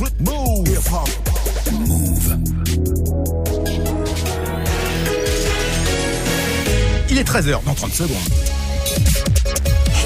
[0.00, 0.66] Move.
[0.66, 1.10] Hip hop.
[1.72, 2.38] Move.
[7.10, 8.16] Il est 13h dans 30 secondes.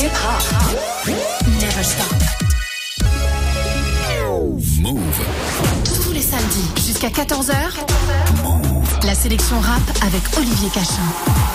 [0.00, 1.10] Hip hop.
[1.60, 2.06] Never stop.
[4.80, 5.00] Move.
[6.02, 7.54] Tous les samedis jusqu'à 14h.
[9.04, 11.53] La sélection rap avec Olivier Cachin.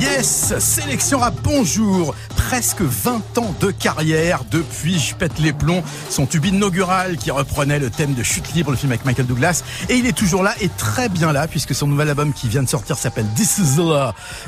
[0.00, 2.14] Yes, sélection rap, bonjour.
[2.34, 7.78] Presque 20 ans de carrière depuis Je pète les plombs, son tube inaugural qui reprenait
[7.78, 9.62] le thème de Chute libre, le film avec Michael Douglas.
[9.90, 12.62] Et il est toujours là et très bien là puisque son nouvel album qui vient
[12.62, 13.80] de sortir s'appelle This is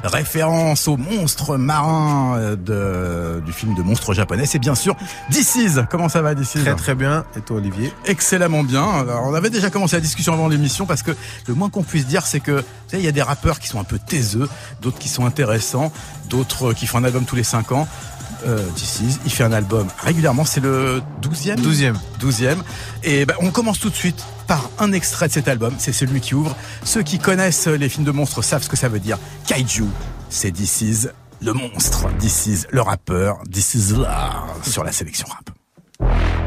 [0.04, 4.46] référence au monstre marin euh, de, du film de monstre japonais.
[4.46, 4.96] C'est bien sûr
[5.30, 5.80] This is.
[5.90, 7.24] Comment ça va This is Très très bien.
[7.36, 7.92] Et toi Olivier?
[8.06, 8.88] Excellemment bien.
[8.88, 11.12] Alors, on avait déjà commencé la discussion avant l'émission parce que
[11.46, 13.68] le moins qu'on puisse dire c'est que vous savez, il y a des rappeurs qui
[13.68, 14.48] sont un peu taiseux,
[14.80, 15.41] d'autres qui sont intéressants,
[16.28, 17.88] d'autres qui font un album tous les 5 ans.
[18.46, 21.94] Euh, Is, il fait un album régulièrement, c'est le 12e 12e.
[22.20, 22.56] 12e.
[23.04, 26.20] Et ben, on commence tout de suite par un extrait de cet album, c'est celui
[26.20, 26.56] qui ouvre.
[26.84, 29.18] Ceux qui connaissent les films de monstres savent ce que ça veut dire.
[29.46, 29.84] Kaiju,
[30.28, 31.08] c'est This Is,
[31.40, 32.08] le monstre.
[32.18, 33.38] This Is, le rappeur.
[33.50, 36.41] This Is là, sur la sélection rap.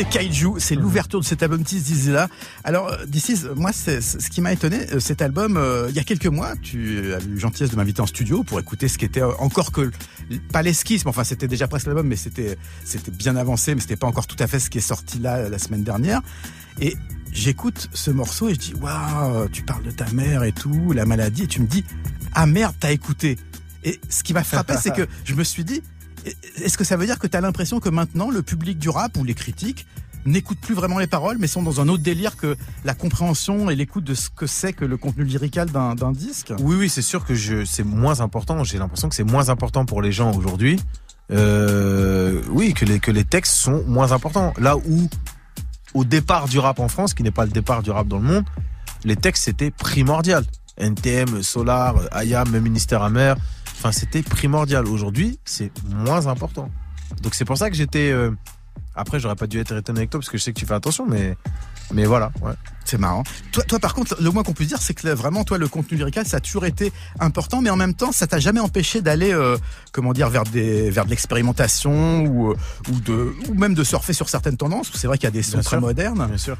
[0.00, 2.28] C'est Kaiju, c'est l'ouverture de cet album This Is là.
[2.64, 5.94] Alors, euh, This Is, moi, c'est ce qui m'a étonné, euh, cet album, euh, il
[5.94, 8.96] y a quelques mois, tu as eu gentillesse de m'inviter en studio pour écouter ce
[8.96, 9.90] qui était euh, encore que,
[10.54, 13.96] pas l'esquisse, mais enfin, c'était déjà presque l'album, mais c'était, c'était bien avancé, mais c'était
[13.96, 16.22] pas encore tout à fait ce qui est sorti là, la semaine dernière.
[16.80, 16.96] Et
[17.30, 21.04] j'écoute ce morceau et je dis, waouh, tu parles de ta mère et tout, la
[21.04, 21.84] maladie, et tu me dis,
[22.32, 23.36] ah merde, t'as écouté.
[23.84, 25.82] Et ce qui m'a frappé, c'est que je me suis dit,
[26.56, 29.16] Est-ce que ça veut dire que tu as l'impression que maintenant, le public du rap
[29.16, 29.86] ou les critiques
[30.26, 33.76] n'écoutent plus vraiment les paroles, mais sont dans un autre délire que la compréhension et
[33.76, 36.52] l'écoute de ce que c'est que le contenu lyrical d'un disque?
[36.60, 37.34] Oui, oui, c'est sûr que
[37.64, 38.62] c'est moins important.
[38.64, 40.78] J'ai l'impression que c'est moins important pour les gens aujourd'hui.
[41.32, 44.52] Euh, oui, que les, que les textes sont moins importants.
[44.58, 45.08] Là où,
[45.94, 48.24] au départ du rap en France, qui n'est pas le départ du rap dans le
[48.24, 48.44] monde,
[49.04, 50.44] les textes c'était primordial.
[50.76, 53.36] NTM, Solar, Aya, même Ministère Amer.
[53.80, 54.86] Enfin, c'était primordial.
[54.86, 56.70] Aujourd'hui, c'est moins important.
[57.22, 58.10] Donc c'est pour ça que j'étais.
[58.10, 58.30] euh,
[58.94, 60.74] Après, j'aurais pas dû être étonné avec toi parce que je sais que tu fais
[60.74, 61.34] attention, mais
[61.92, 62.32] mais voilà.
[62.42, 62.52] Ouais.
[62.84, 63.22] C'est marrant.
[63.52, 65.68] Toi, toi, par contre, le moins qu'on puisse dire, c'est que là, vraiment, toi, le
[65.68, 69.00] contenu lyrical, ça a toujours été important, mais en même temps, ça t'a jamais empêché
[69.00, 69.56] d'aller, euh,
[69.92, 72.56] comment dire, vers des, vers de l'expérimentation ou, euh,
[72.90, 74.90] ou de, ou même de surfer sur certaines tendances.
[74.90, 75.80] où C'est vrai qu'il y a des sons Bien très sûr.
[75.80, 76.26] modernes.
[76.26, 76.56] Bien sûr.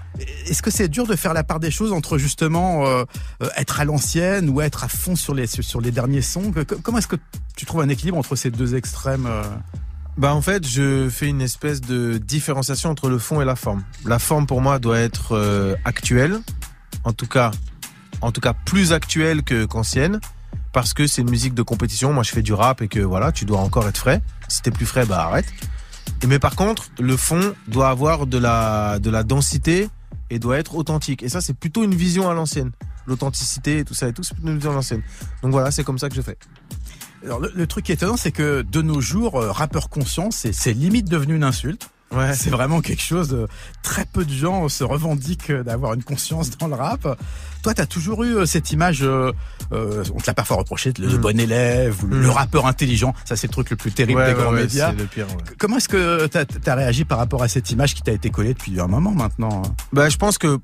[0.47, 3.05] Est-ce que c'est dur de faire la part des choses entre justement euh,
[3.43, 6.53] euh, être à l'ancienne ou être à fond sur les sur, les derniers sons?
[6.85, 7.17] Comment est-ce que
[7.56, 9.43] tu trouves un équilibre entre ces deux extrêmes euh?
[10.17, 13.83] Bah en fait, je fais une espèce de différenciation entre le fond et la forme.
[14.05, 16.41] La forme pour moi doit être euh, actuelle,
[17.05, 17.53] en tout cas,
[18.21, 20.21] en tout cas plus actuelle qu'ancienne,
[20.73, 22.12] parce que c'est une musique de compétition.
[22.12, 24.21] Moi, je fais du rap et que voilà, tu dois encore être frais.
[24.49, 25.47] Si t'es plus frais, bah arrête.
[26.23, 29.89] Et mais par contre, le fond doit avoir de la de la densité
[30.29, 31.23] et doit être authentique.
[31.23, 32.73] Et ça, c'est plutôt une vision à l'ancienne.
[33.07, 35.03] L'authenticité et tout ça et tout, c'est une vision à l'ancienne.
[35.43, 36.37] Donc voilà, c'est comme ça que je fais.
[37.25, 40.31] Alors le, le truc qui est étonnant, c'est que de nos jours, euh, rappeur conscient,
[40.31, 41.91] c'est c'est limite devenu une insulte.
[42.13, 42.35] Ouais.
[42.35, 43.29] C'est vraiment quelque chose.
[43.29, 43.47] de-
[43.85, 47.07] Très peu de gens se revendiquent d'avoir une conscience dans le rap.
[47.63, 49.03] Toi, t'as toujours eu euh, cette image.
[49.05, 49.31] euh,
[49.73, 51.21] euh, on te l'a parfois reproché, le, Mm.
[51.21, 52.23] bon élève, ou le, Mm.
[52.23, 53.15] le rappeur intelligent.
[53.25, 54.91] Ça, c'est le truc le plus terrible Ouais, des grands ouais, médias.
[54.91, 55.29] c'est le pire.
[55.29, 55.37] ouais.
[55.59, 58.55] Comment est-ce que t'as as réagi par rapport à cette image qui t'a été collée
[58.55, 59.63] depuis un moment maintenant
[59.93, 60.59] Bah, je pense que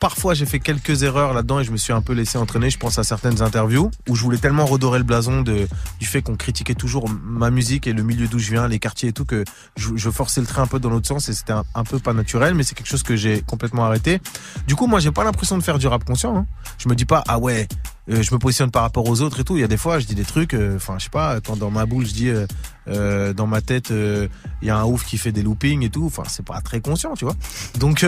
[0.00, 2.70] parfois j'ai fait quelques erreurs là-dedans et je me suis un peu laissé entraîner.
[2.70, 5.68] Je pense à certaines interviews où je voulais tellement redorer le blason de,
[6.00, 9.10] du fait qu'on critiquait toujours ma musique et le milieu d'où je viens, les quartiers
[9.10, 9.44] et tout, que
[9.76, 12.12] je, forçais le trait un peu dans l'autre sens et c'était un, un peu pas
[12.12, 14.20] naturel, mais c'est quelque chose que j'ai complètement arrêté.
[14.66, 16.36] Du coup, moi, j'ai pas l'impression de faire du rap conscient.
[16.36, 16.46] Hein.
[16.78, 17.68] Je me dis pas, ah ouais,
[18.10, 19.56] euh, je me positionne par rapport aux autres et tout.
[19.56, 21.56] Il y a des fois, je dis des trucs, euh, enfin, je sais pas, quand
[21.56, 22.30] dans ma boule, je dis,
[22.88, 24.28] euh, dans ma tête, il
[24.66, 26.06] y a un ouf qui fait des loopings et tout.
[26.06, 27.34] Enfin, c'est pas très conscient, tu vois.
[27.78, 28.04] Donc,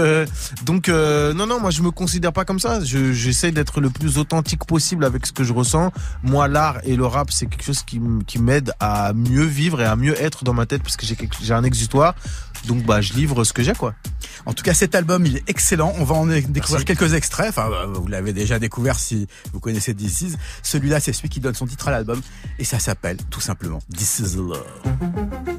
[0.64, 2.82] donc, non, non, moi, je me considère pas comme ça.
[2.82, 5.92] Je- J'essaie d'être le plus authentique possible avec ce que je ressens.
[6.22, 9.84] Moi, l'art et le rap, c'est quelque chose qui, qui m'aide à mieux vivre et
[9.84, 12.14] à mieux être dans ma tête parce que j'ai un exutoire.
[12.66, 13.94] Donc, bah, je livre ce que j'ai, quoi.
[14.46, 15.92] En tout cas, cet album, il est excellent.
[15.98, 16.84] On va en découvrir Merci.
[16.84, 17.48] quelques extraits.
[17.50, 20.36] Enfin, euh, vous l'avez déjà découvert si vous connaissez This Is.
[20.62, 22.20] Celui-là, c'est celui qui donne son titre à l'album.
[22.58, 25.49] Et ça s'appelle, tout simplement, This Is Love.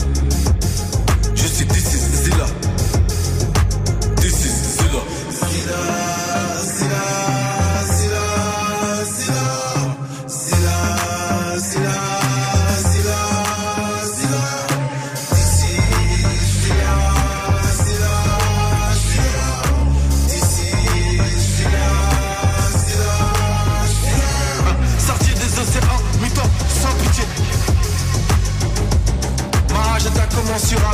[1.35, 2.45] je suis This is Zilla,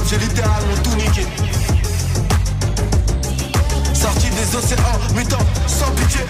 [0.07, 1.25] j'ai littéralement tout niqué.
[3.93, 6.21] Sorti des océans, mi-temps, sans pitié.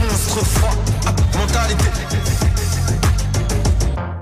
[0.00, 0.74] Monstre froid,
[1.06, 1.84] ah, mentalité.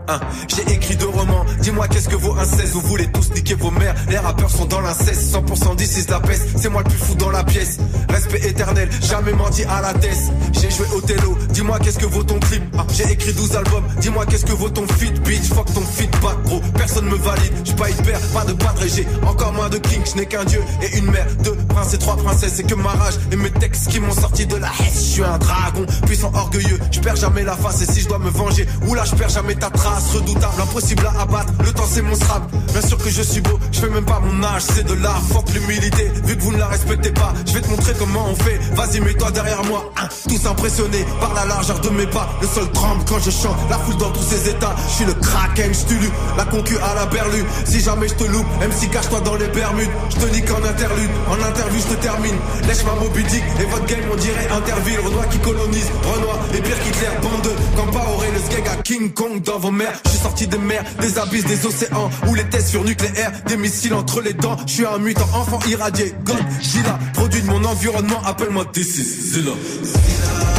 [0.08, 3.54] Hein, J'ai écrit deux romans, Dis-moi qu'est-ce que vaut un 16 Vous voulez tous niquer
[3.54, 6.98] vos mères Les rappeurs sont dans l'inceste 100% d'ici la peste C'est moi le plus
[6.98, 7.78] fou dans la pièce
[9.02, 10.18] Jamais menti à la tête.
[10.52, 12.62] J'ai joué au télo Dis-moi qu'est-ce que vaut ton clip.
[12.78, 16.42] Ah, J'ai écrit 12 albums Dis-moi qu'est-ce que vaut ton feed Bitch fuck ton feedback
[16.44, 16.60] gros.
[16.76, 20.16] Personne me valide J'suis pas hyper Pas de padre j'ai Encore moins de king Je
[20.16, 22.54] n'ai qu'un dieu et une mère Deux princes et trois princesses.
[22.56, 25.24] C'est que ma rage et mes textes qui m'ont sorti de la haine Je suis
[25.24, 26.78] un dragon Puissant orgueilleux.
[26.90, 29.54] Je perds jamais la face Et si je dois me venger Oula je perds jamais
[29.54, 30.12] ta trace.
[30.14, 31.52] Redoutable Impossible à abattre.
[31.64, 34.20] Le temps c'est mon strap Bien sûr que je suis beau Je fais même pas
[34.20, 34.62] mon âge.
[34.74, 36.10] C'est de l'art Fuck l'humilité.
[36.24, 38.58] Vu que vous ne la respectez pas Je vais te montrer comment on fait.
[38.74, 42.28] Vas-y mets-toi derrière moi hein, Tous impressionnés par la largeur de mes pas.
[42.40, 43.56] Le sol tremble quand je chante.
[43.70, 44.74] La foule dans tous ses états.
[44.88, 48.46] Je suis le kraken J'tulu La concu à la berlue Si jamais je te loupe
[48.60, 51.10] MC cache-toi dans les Bermudes Je te nique en interlude.
[51.28, 52.36] En interview je te termine.
[52.66, 55.00] Lèche ma Moby Dick Et votre game on dirait Interville.
[55.00, 55.90] Renoir qui colonise.
[56.14, 59.58] Renoir et pire qu'Hitler Bande de Quand pas aurait le skeg à King Kong dans
[59.58, 60.00] vos mers.
[60.04, 62.10] Je suis sorti des mers Des abysses des océans.
[62.28, 64.56] Où les tests sur nucléaire Des missiles entre les dents.
[64.66, 66.14] Je suis un mutant enfant irradié.
[66.24, 69.52] God Gila Produit de mon environnement Appelle-moi This is Zilla.
[69.52, 70.55] Le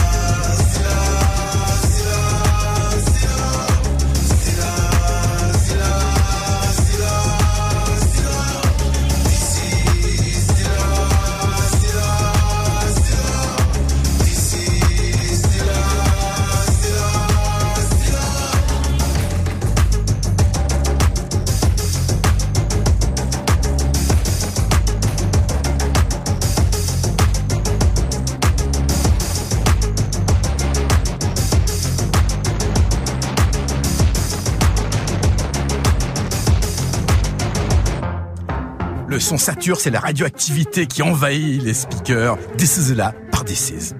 [39.27, 42.37] son sature, c'est la radioactivité qui envahit les speakers.
[42.57, 43.93] This is là par This is.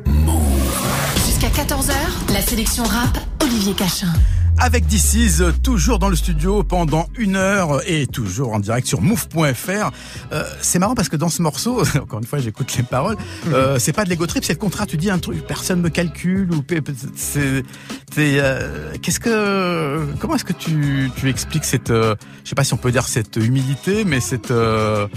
[1.25, 1.93] Jusqu'à 14h,
[2.33, 4.13] la sélection rap, Olivier Cachin.
[4.59, 9.01] Avec This is, toujours dans le studio pendant une heure et toujours en direct sur
[9.01, 9.91] move.fr.
[10.31, 13.17] Euh, c'est marrant parce que dans ce morceau, encore une fois j'écoute les paroles,
[13.49, 14.87] euh, c'est pas de l'ego trip, c'est le contraire.
[14.87, 16.63] Tu dis un truc, personne me calcule ou
[17.15, 17.63] c'est,
[18.17, 22.73] euh, qu'est-ce que, comment est-ce que tu, tu expliques cette, euh, je sais pas si
[22.73, 25.07] on peut dire cette humilité, mais cette, euh,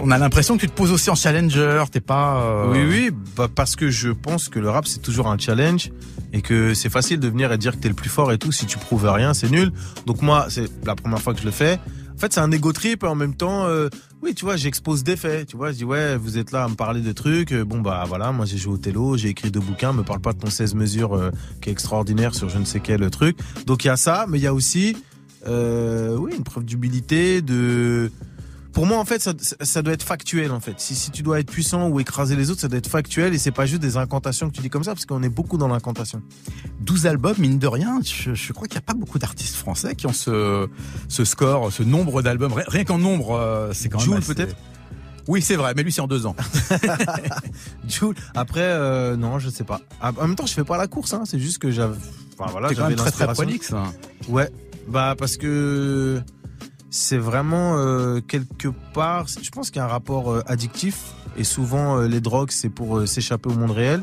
[0.00, 2.40] on a l'impression que tu te poses aussi en challenger, t'es pas.
[2.42, 5.90] euh, Oui, oui, bah parce que je pense que le rap c'est toujours un challenge
[6.32, 8.52] et que c'est facile de venir et dire que t'es le plus fort et tout.
[8.52, 9.72] Si tu prouves rien, c'est nul.
[10.06, 11.78] Donc moi, c'est la première fois que je le fais.
[12.14, 13.88] En fait, c'est un ego trip et en même temps, euh,
[14.22, 15.48] oui, tu vois, j'expose des faits.
[15.48, 17.52] Tu vois, je dis ouais, vous êtes là à me parler de trucs.
[17.52, 19.92] Euh, Bon bah voilà, moi j'ai joué au télo, j'ai écrit deux bouquins.
[19.92, 21.30] Me parle pas de ton 16 mesures
[21.60, 23.36] qui est extraordinaire sur je ne sais quel truc.
[23.66, 24.96] Donc il y a ça, mais il y a aussi,
[25.46, 28.10] oui, une preuve d'humilité, de
[28.76, 30.74] pour moi, en fait, ça, ça doit être factuel, en fait.
[30.76, 33.38] Si, si tu dois être puissant ou écraser les autres, ça doit être factuel et
[33.38, 35.66] c'est pas juste des incantations que tu dis comme ça, parce qu'on est beaucoup dans
[35.66, 36.20] l'incantation.
[36.80, 39.94] 12 albums, mine de rien, je, je crois qu'il n'y a pas beaucoup d'artistes français
[39.94, 40.68] qui ont ce,
[41.08, 42.52] ce score, ce nombre d'albums.
[42.52, 44.18] Rien- qu'en nombre, euh, c'est quand même.
[44.18, 44.54] Assez- peut-être?
[45.26, 46.36] Oui, c'est vrai, mais lui, c'est en deux ans.
[47.88, 48.14] Jul.
[48.34, 49.80] Après, euh, non, je sais pas.
[50.02, 51.22] Ah, En même temps, je fais pas la course, hein.
[51.24, 51.96] C'est juste que j'avais,
[52.38, 53.72] enfin voilà, j'avais très, très prolixe.
[53.72, 53.92] hein.
[54.28, 54.50] Ouais,
[54.86, 56.20] bah parce que
[56.90, 61.44] c'est vraiment euh, quelque part, je pense qu'il y a un rapport euh, addictif et
[61.44, 64.02] souvent euh, les drogues c'est pour s'échapper au monde réel.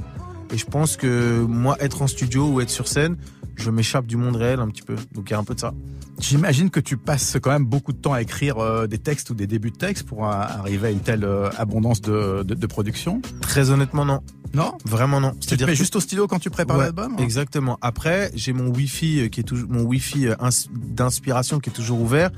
[0.51, 3.17] Et je pense que moi être en studio ou être sur scène,
[3.55, 4.95] je m'échappe du monde réel un petit peu.
[5.13, 5.73] Donc il y a un peu de ça.
[6.19, 9.47] J'imagine que tu passes quand même beaucoup de temps à écrire des textes ou des
[9.47, 13.19] débuts de textes pour arriver à une telle abondance de, de, de production.
[13.41, 14.21] Très honnêtement non,
[14.53, 15.33] Non vraiment non.
[15.39, 17.77] Tu te mets que- juste au stylo quand tu prépares Ouais, l'album hein Exactement.
[17.81, 21.73] Après, j'ai mon Wi-Fi euh, qui est toujours mon Wi-Fi euh, ins- d'inspiration qui est
[21.73, 22.29] toujours ouvert.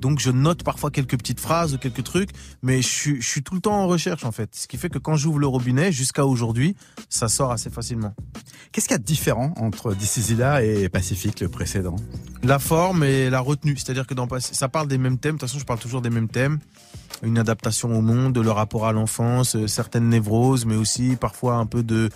[0.00, 2.30] Donc je note parfois quelques petites phrases ou quelques trucs,
[2.62, 4.50] mais je suis, je suis tout le temps en recherche en fait.
[4.54, 6.76] Ce qui fait que quand j'ouvre le robinet jusqu'à aujourd'hui,
[7.08, 8.14] ça sort assez facilement.
[8.72, 11.96] Qu'est-ce qu'il y a de différent entre Dicizilla et Pacifique, le précédent?
[12.42, 15.36] La forme et la retenue, c'est-à-dire que dans ça parle des mêmes thèmes.
[15.36, 16.58] De toute façon, je parle toujours des mêmes thèmes.
[17.22, 21.66] Une adaptation au monde, le rapport à l'enfance, euh, certaines névroses, mais aussi parfois un
[21.66, 22.10] peu de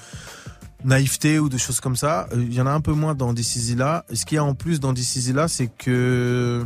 [0.85, 2.29] naïveté ou de choses comme ça.
[2.33, 4.05] Euh, Il y en a un peu moins dans Decizilla.
[4.13, 6.65] Ce qu'il y a en plus dans Decizilla, c'est que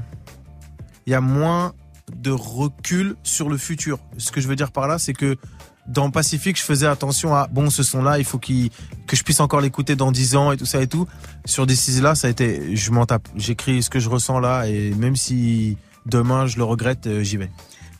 [1.07, 1.73] il y a moins
[2.15, 3.99] de recul sur le futur.
[4.19, 5.37] Ce que je veux dire par là, c'est que
[5.87, 8.53] dans Pacifique, je faisais attention à bon, ce son-là, il faut que
[9.13, 11.09] je puisse encore l'écouter dans 10 ans et tout ça et tout.
[11.45, 13.29] Sur Decizilla, ça a été, je m'en tape.
[13.37, 17.37] J'écris ce que je ressens là et même si demain je le regrette, euh, j'y
[17.37, 17.51] vais.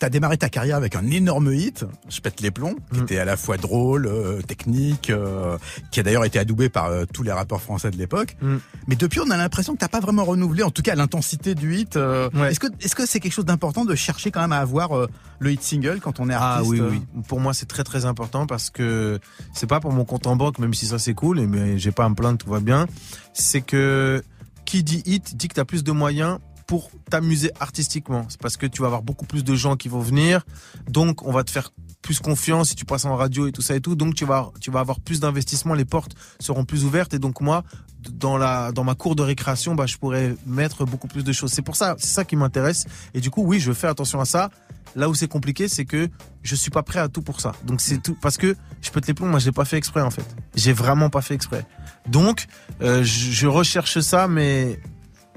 [0.03, 3.03] T'as démarré ta carrière avec un énorme hit, Je pète les plombs, qui Mm.
[3.05, 5.57] était à la fois drôle, euh, technique, euh,
[5.93, 8.37] qui a d'ailleurs été adoubé par euh, tous les rappeurs français de l'époque.
[8.43, 8.57] Mm.
[8.89, 11.77] Mais depuis, on a l'impression que t'as pas vraiment renouvelé, en tout cas l'intensité du
[11.77, 11.95] hit.
[11.95, 12.51] Ouais.
[12.51, 14.91] Est-ce que est-ce que c'est quelque chose d'important de chercher quand même à avoir
[15.39, 17.23] le hit single quand on est Ah artiste oui, euh oui.
[17.29, 19.21] Pour moi, c'est très très important parce que
[19.55, 22.07] c'est pas pour mon compte en banque, même si ça c'est cool, mais j'ai pas
[22.07, 22.89] à me plaindre, tout va bien.
[23.35, 24.21] C'est que
[24.65, 28.27] qui dit hit dit que t'as plus de moyens pour t'amuser artistiquement.
[28.29, 30.45] C'est parce que tu vas avoir beaucoup plus de gens qui vont venir.
[30.89, 33.77] Donc, on va te faire plus confiance si tu passes en radio et tout ça
[33.77, 33.95] et tout.
[33.95, 35.75] Donc, tu vas, tu vas avoir plus d'investissement.
[35.75, 37.15] Les portes seront plus ouvertes.
[37.15, 37.65] Et donc, moi,
[38.11, 41.53] dans la, dans ma cour de récréation, bah, je pourrais mettre beaucoup plus de choses.
[41.53, 42.87] C'est pour ça, c'est ça qui m'intéresse.
[43.15, 44.51] Et du coup, oui, je fais attention à ça.
[44.95, 46.09] Là où c'est compliqué, c'est que
[46.43, 47.53] je suis pas prêt à tout pour ça.
[47.65, 50.03] Donc c'est tout parce que je peux te les plombs, moi j'ai pas fait exprès
[50.03, 50.27] en fait.
[50.55, 51.65] J'ai vraiment pas fait exprès.
[52.09, 52.47] Donc
[52.83, 54.79] euh, je, je recherche ça, mais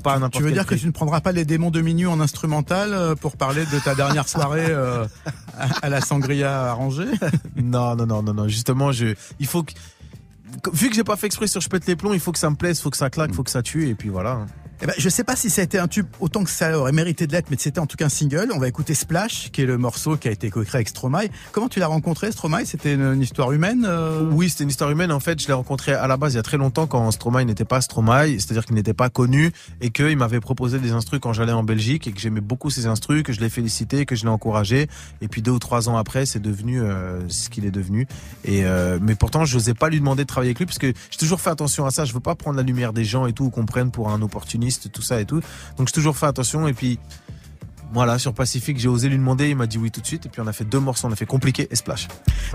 [0.06, 2.06] pas à n'importe Tu veux dire que tu ne prendras pas les démons de minuit
[2.06, 5.06] en instrumental euh, pour parler de ta dernière soirée euh,
[5.58, 7.12] à à la sangria arrangée?
[7.56, 8.48] Non, non, non, non, non.
[8.48, 9.74] Justement, je, il faut que,
[10.74, 12.50] vu que j'ai pas fait exprès sur je pète les plombs, il faut que ça
[12.50, 14.46] me plaise, il faut que ça claque, il faut que ça tue, et puis voilà.
[14.82, 16.92] Eh ben, je sais pas si ça a été un tube autant que ça aurait
[16.92, 18.50] mérité de l'être, mais c'était en tout cas un single.
[18.54, 21.30] On va écouter Splash, qui est le morceau qui a été co-créé avec Stromae.
[21.54, 22.66] Comment tu l'as rencontré, Stromae?
[22.66, 24.30] C'était une, histoire humaine euh?
[24.32, 25.14] Oui, c'était une histoire humaine.
[25.14, 27.46] En fait, je l'ai rencontré à la base il y a très longtemps quand Stromae
[27.46, 31.32] n'était pas Stromae, c'est-à-dire qu'il n'était pas connu et qu'il m'avait proposé des instrus quand
[31.32, 34.24] j'allais en Belgique et que j'aimais beaucoup ses instrus, que je l'ai félicité, que je
[34.24, 34.88] l'ai encouragé.
[35.22, 38.08] Et puis deux ou trois ans après, c'est devenu euh, ce qu'il est devenu.
[38.44, 40.88] Et euh, mais pourtant, je n'osais pas lui demander de travailler avec lui parce que
[40.88, 42.04] j'ai toujours fait attention à ça.
[42.04, 44.22] Je veux pas prendre la lumière des gens et tout ou qu'on prenne pour un
[44.22, 45.42] opportuniste, tout ça et tout.
[45.78, 47.00] Donc j'ai toujours fait attention et puis.
[47.94, 50.30] Voilà, sur Pacifique, j'ai osé lui demander, il m'a dit oui tout de suite, et
[50.30, 52.08] puis on a fait deux morceaux, on a fait compliqué et splash.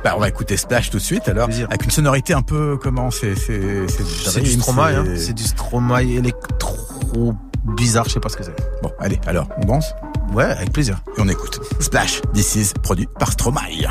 [0.04, 1.28] Bah, on va écouter Splash tout de suite.
[1.28, 1.66] Alors, Plaisir.
[1.68, 5.04] avec une sonorité un peu comment C'est c'est c'est C'est du Stromae, hein.
[5.06, 7.32] c'est- c'est du Stromae électro
[7.76, 8.56] bizarre, je sais pas ce que c'est.
[8.82, 9.94] Bon, allez, alors on danse?
[10.32, 11.00] Ouais, avec plaisir.
[11.16, 11.60] et on écoute.
[11.78, 13.88] Splash, this is produit par Stromae.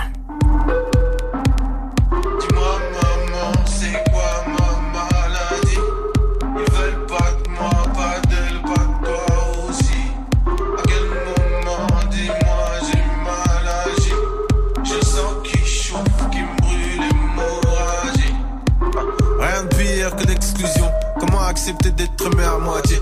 [22.25, 23.01] Aimé à moitié.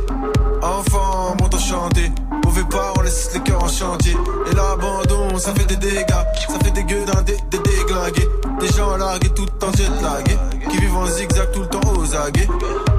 [0.62, 2.12] Enfant, monte en chanter
[2.43, 4.15] Mauvais pas, on laisse les cœurs en chantier.
[4.50, 6.24] Et l'abandon, ça fait des dégâts.
[6.47, 10.38] Ça fait des gueudins, des, des déglingués Des gens largués tout en jet lagués
[10.69, 12.47] Qui vivent en zigzag tout le temps aux aguets.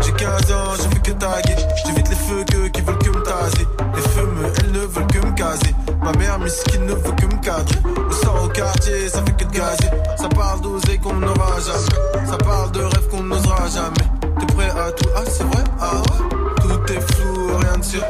[0.01, 1.57] J'ai 15 ans, je fais que taguer.
[1.85, 3.69] J'évite les feux que, qui veulent que me taser.
[3.95, 5.75] Les fumeux, elles ne veulent que me caser.
[6.03, 7.79] Ma mère misquine ne veut que me cadrer.
[7.85, 9.91] Le sort au quartier, ça fait que de gazer.
[10.17, 12.27] Ça parle d'oser qu'on n'aura jamais.
[12.27, 15.93] Ça parle de rêves qu'on n'osera jamais T'es prêt à tout Ah c'est vrai Ah
[15.97, 16.29] ouais.
[16.63, 18.03] Tout est flou, rien de sûr.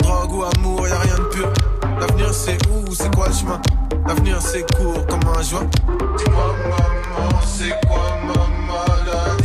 [0.00, 1.52] Drogue ou amour, y a rien de pur.
[2.00, 3.60] L'avenir c'est où, c'est quoi le chemin?
[4.06, 5.66] L'avenir c'est court comme un joint.
[6.18, 9.41] Dis-moi maman, c'est quoi ma maladie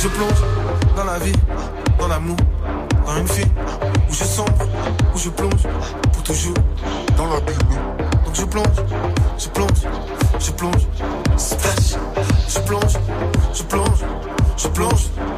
[0.00, 0.44] Je plonge
[0.94, 1.32] dans la vie,
[1.98, 2.36] dans l'amour,
[3.04, 3.50] dans une fille
[4.08, 4.52] où je sombre,
[5.14, 5.62] où je plonge
[6.12, 6.54] pour toujours
[7.16, 7.74] dans la Bible.
[8.24, 8.76] Donc je plonge,
[9.38, 9.88] je plonge,
[10.38, 10.86] je plonge,
[11.36, 11.98] splash.
[12.48, 12.92] Je plonge,
[13.54, 14.04] je plonge,
[14.56, 15.37] je plonge, splash.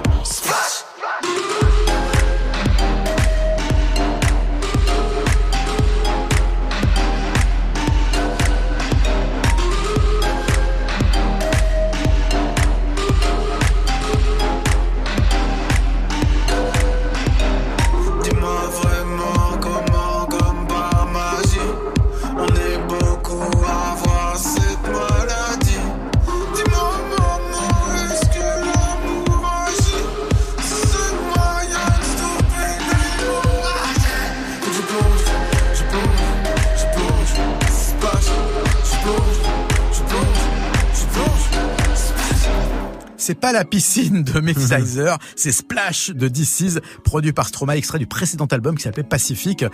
[43.50, 45.79] Pas la piscine de Mixsizer, c'est Splash
[46.14, 49.62] de DC's, produit par Stromae, extrait du précédent album qui s'appelait Pacifique.
[49.62, 49.68] Euh,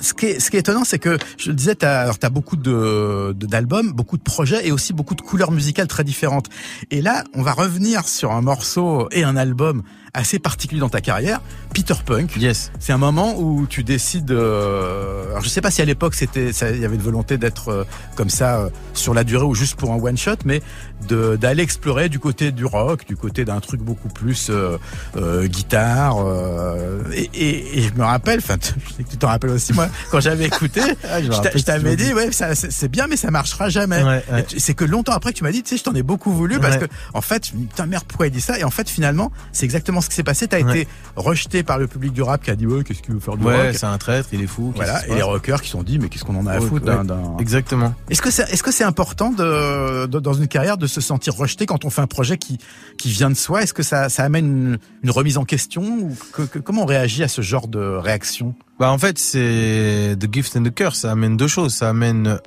[0.00, 2.30] Ce qui est, ce qui est étonnant, c'est que, je le disais, t'as, alors t'as
[2.30, 6.48] beaucoup de, de- d'albums, beaucoup de projets et aussi beaucoup de couleurs musicales très différentes.
[6.90, 9.82] Et là, on va revenir sur un morceau et un album
[10.14, 11.42] assez particulier dans ta carrière,
[11.74, 12.36] Peter Punk.
[12.36, 12.72] Yes.
[12.78, 14.30] C'est un moment où tu décides.
[14.30, 17.68] euh, alors je sais pas si à l'époque c'était, il y avait une volonté d'être
[17.68, 20.62] euh, comme ça euh, sur la durée ou juste pour un one shot, mais
[21.06, 24.78] d'aller explorer du côté du rock, du côté d'un truc beaucoup plus euh,
[25.16, 26.16] euh, guitare.
[26.24, 28.56] euh, et, et, et je me rappelle, enfin,
[29.10, 30.80] tu t'en rappelles aussi moi, quand j'avais écouté,
[31.10, 34.02] Ah, je t'avais dit, ouais, c'est bien, mais ça marchera jamais.
[34.02, 34.46] Ouais, ouais.
[34.58, 36.76] C'est que longtemps après tu m'as dit, tu sais, je t'en ai beaucoup voulu parce
[36.76, 36.88] Ouais.
[36.88, 38.58] que, en fait, putain merde, pourquoi il dit ça?
[38.58, 40.46] Et en fait, finalement, c'est exactement ce qui s'est passé.
[40.48, 43.20] T'as été rejeté par le public du rap qui a dit, ouais, qu'est-ce qu'il veut
[43.20, 43.76] faire du Ouais, rock?
[43.78, 44.72] c'est un traître, il est fou.
[44.76, 46.84] Voilà, et les rockers qui se sont dit, mais qu'est-ce qu'on en a à foutre
[46.84, 47.94] d'un- Exactement.
[48.10, 51.34] Est-ce que c'est est-ce que c'est important de, de- dans une carrière de se sentir
[51.34, 52.58] rejeté quand on fait un projet qui
[52.98, 53.62] qui vient de soi?
[53.62, 56.16] Est-ce que ça ça amène une, une remise en question ou
[56.64, 58.54] comment on réagit à ce genre de réaction?
[58.78, 61.00] Bah en fait c'est the gift and the curse.
[61.00, 61.74] Ça amène deux choses.
[61.74, 62.38] Ça amène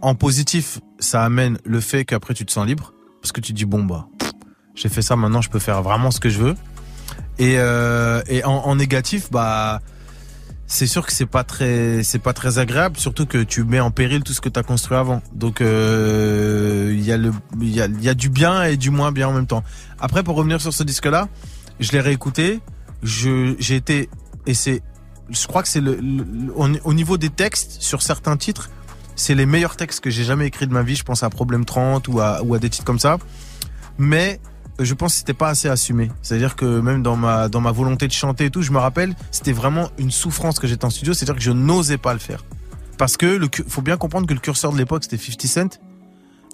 [0.00, 3.64] en positif, ça amène le fait qu'après tu te sens libre parce que tu dis
[3.64, 4.06] bon bah
[4.74, 6.54] j'ai fait ça maintenant je peux faire vraiment ce que je veux.
[7.38, 9.80] Et euh, et en, négatif bah
[10.66, 13.90] c'est sûr que c'est pas très c'est pas très agréable surtout que tu mets en
[13.90, 15.22] péril tout ce que tu as construit avant.
[15.32, 19.12] Donc euh, il y a le il y y a du bien et du moins
[19.12, 19.64] bien en même temps.
[19.98, 21.28] Après pour revenir sur ce disque là,
[21.80, 22.60] je l'ai réécouté,
[23.02, 24.08] je j'ai été
[24.46, 24.82] et c'est
[25.30, 28.70] je crois que c'est le, le- le- au, au niveau des textes sur certains titres,
[29.16, 30.94] c'est les meilleurs textes que j'ai jamais écrits de ma vie.
[30.94, 33.18] Je pense à Problème 30 ou à, ou à des titres comme ça.
[33.98, 34.40] Mais
[34.78, 36.10] je pense que c'était pas assez assumé.
[36.22, 39.14] C'est-à-dire que même dans ma, dans ma volonté de chanter et tout, je me rappelle,
[39.30, 41.12] c'était vraiment une souffrance que j'étais en studio.
[41.14, 42.44] C'est-à-dire que je n'osais pas le faire.
[42.98, 45.80] Parce que le, faut bien comprendre que le curseur de l'époque, c'était 50 Cent.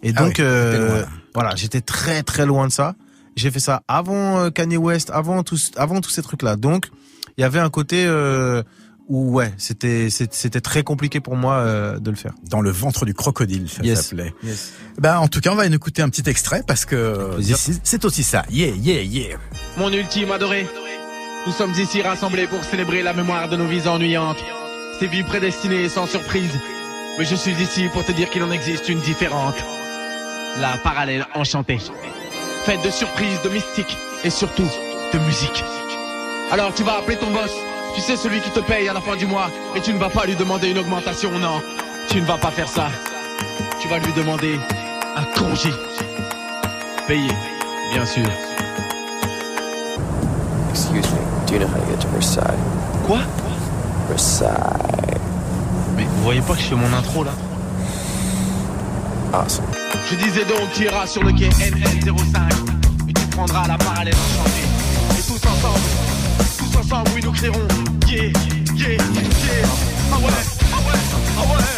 [0.05, 1.05] Et Ah donc, oui, euh,
[1.35, 2.95] voilà, j'étais très très loin de ça.
[3.37, 6.57] J'ai fait ça avant euh, Kanye West, avant tous, avant tous ces trucs-là.
[6.57, 6.89] Donc,
[7.39, 8.63] il y avait un côté euh,
[9.09, 12.33] où ouais, c'était c'était c'était très compliqué pour moi euh, de le faire.
[12.51, 14.03] Dans le ventre du crocodile, ça Yes.
[14.09, 14.35] s'appelait.
[14.99, 18.23] Ben en tout cas, on va écouter un petit extrait parce que d'ici, c'est aussi
[18.23, 18.45] ça.
[18.51, 19.39] Yeah, yeah, yeah.
[19.79, 20.67] Mon ultime adoré.
[21.47, 24.45] Nous sommes ici rassemblés pour célébrer la mémoire de nos vies ennuyantes.
[25.01, 26.53] Ces vies prédestinées sans surprise.
[27.19, 29.57] Mais je suis ici pour te dire qu'il en existe une différente.
[30.61, 31.79] La parallèle enchantée.
[32.65, 34.69] Faite de surprises, de mystique et surtout
[35.13, 35.65] de musique.
[36.53, 37.51] Alors tu vas appeler ton boss.
[37.95, 39.51] Tu sais celui qui te paye à la fin du mois.
[39.75, 41.61] Et tu ne vas pas lui demander une augmentation, non.
[42.09, 42.89] Tu ne vas pas faire ça.
[43.81, 44.61] Tu vas lui demander
[45.17, 45.71] un congé.
[47.09, 47.31] Payé,
[47.93, 48.25] bien sûr.
[50.71, 52.59] Excuse me, do you know how to get to Versailles?
[53.07, 53.19] Quoi?
[54.09, 55.19] Versailles.
[55.97, 57.33] Mais vous voyez pas que je fais mon intro là?
[59.33, 59.65] Awesome.
[60.11, 65.19] Je disais donc, tu iras sur le quai NN05 et tu prendras la parallèle enchantée.
[65.19, 65.81] Et tous ensemble,
[66.59, 67.69] tous ensemble, oui, nous créerons.
[68.09, 68.25] Yeah,
[68.77, 68.99] yeah, yeah.
[70.13, 71.32] Ah ah.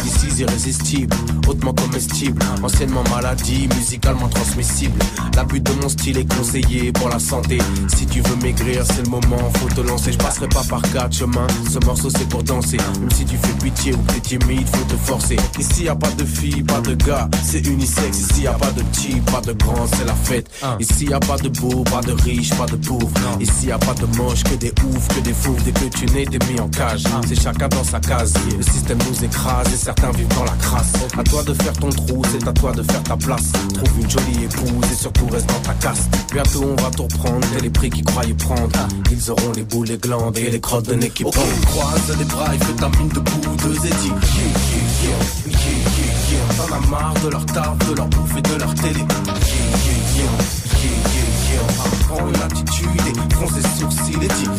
[0.05, 1.15] Ici irrésistible,
[1.47, 4.99] hautement comestible, anciennement maladie, musicalement transmissible.
[5.35, 7.57] L'abus de mon style est conseillé pour la santé.
[7.95, 10.11] Si tu veux maigrir, c'est le moment, faut te lancer.
[10.11, 12.77] Je passerai pas par quatre chemins, ce morceau c'est pour danser.
[12.99, 15.37] Même si tu fais pitié ou que t'es timide, faut te forcer.
[15.57, 18.19] Ici y a pas de filles, pas de gars, c'est unisexe.
[18.19, 20.49] Ici y a pas de petits, pas de grands, c'est la fête.
[20.79, 23.09] Ici y a pas de beaux, pas de riches, pas de pauvres.
[23.39, 25.55] Ici y a pas de moches, que des oufs, que des fous.
[25.63, 27.03] Dès que tu nais, t'es mis en cage.
[27.27, 28.33] C'est chacun dans sa case.
[28.57, 30.93] Le système nous écrase et certains vivent dans la crasse.
[31.17, 33.51] À toi de faire ton trou, c'est à toi de faire ta place.
[33.73, 36.07] Trouve une jolie épouse et surtout reste dans ta casse.
[36.31, 38.87] Bientôt on va tout reprendre, dès les prix qu'ils croyaient prendre.
[39.11, 41.23] Ils auront les boules, les glandes et les crottes de nez qui.
[41.23, 43.95] Croise les bras et fais ta mine debout, deux yeah.
[46.57, 49.05] T'en as marre de leur taf, de leur bouffe et de leur télé.
[50.15, 50.55] Yeah,
[52.27, 54.49] une attitude et fronce les sourcils et dis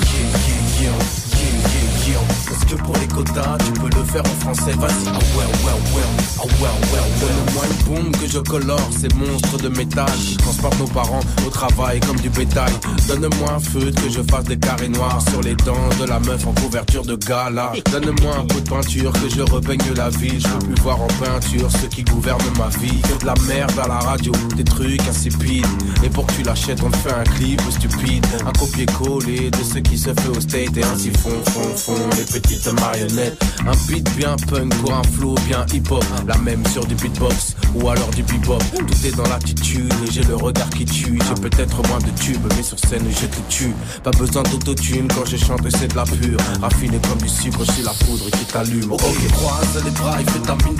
[2.49, 5.09] Parce que pour les quotas, tu peux le faire en français, vas-y.
[5.09, 6.03] Ah ouais, ouais, ouais,
[6.39, 7.07] ah ouais, ouais.
[7.21, 11.51] Donne-moi une bombe que je colore, ces monstres de métal qui transportent nos parents au
[11.51, 12.73] travail comme du bétail.
[13.09, 16.47] Donne-moi un feutre que je fasse des carrés noirs sur les dents de la meuf
[16.47, 17.73] en couverture de gala.
[17.91, 20.41] Donne-moi un coup de peinture que je repeigne la ville.
[20.41, 23.01] Je veux plus voir en peinture ceux qui gouvernent ma vie.
[23.21, 25.67] De la merde à la radio, des trucs insipides.
[26.05, 28.27] Et pour que tu l'achètes, on te fait un clip stupide.
[28.47, 32.67] Un copier-coller de ce qui se fait au state et ainsi font, font, les petites
[32.81, 33.43] marionnettes.
[33.67, 36.05] Un beat bien punk pour un flow bien hip-hop.
[36.27, 38.59] La même sur du beatbox ou alors du bebop.
[38.75, 41.19] Tout est dans l'attitude et j'ai le regard qui tue.
[41.29, 43.75] J'ai peut-être moins de tubes, mais sur scène je te tue.
[44.03, 46.39] Pas besoin d'autotune quand je chante, c'est de la pure.
[46.61, 48.93] Raffiné comme du sucre, c'est la poudre qui t'allume.
[48.93, 49.01] Ok,
[49.33, 50.77] croise les bras et fais ta mine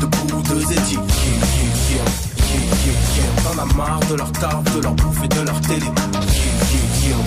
[2.57, 3.31] yeah, yeah, yeah.
[3.45, 5.81] T'en as marre de leur taf, de leur bouffe et de leur télé.
[5.81, 5.93] Yeah,
[6.57, 7.19] yeah, yeah,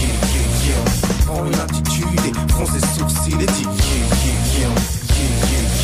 [0.00, 0.82] yeah, yeah, yeah.
[1.26, 3.70] Prends une attitude et fronce les sourcils et dis yeah,
[4.58, 4.68] yeah,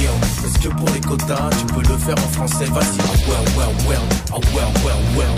[0.00, 0.14] yeah.
[0.44, 3.74] Est-ce que pour les quotas, tu peux le faire en français Vas-y, ah well, well,
[3.88, 4.02] well,
[4.32, 5.34] ah well.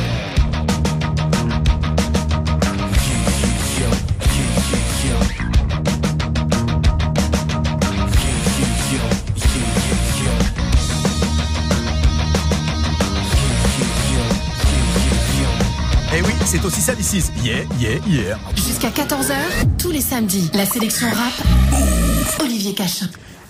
[2.66, 5.20] Yeah, yeah, yeah, yeah, yeah, yeah.
[5.38, 5.45] Yeah,
[16.58, 17.22] c'est aussi ça d'ici.
[17.44, 18.38] Yeah, yeah, yeah.
[18.54, 19.34] Jusqu'à 14h,
[19.78, 21.32] tous les samedis, la sélection rap.
[22.42, 23.06] Olivier Cachin.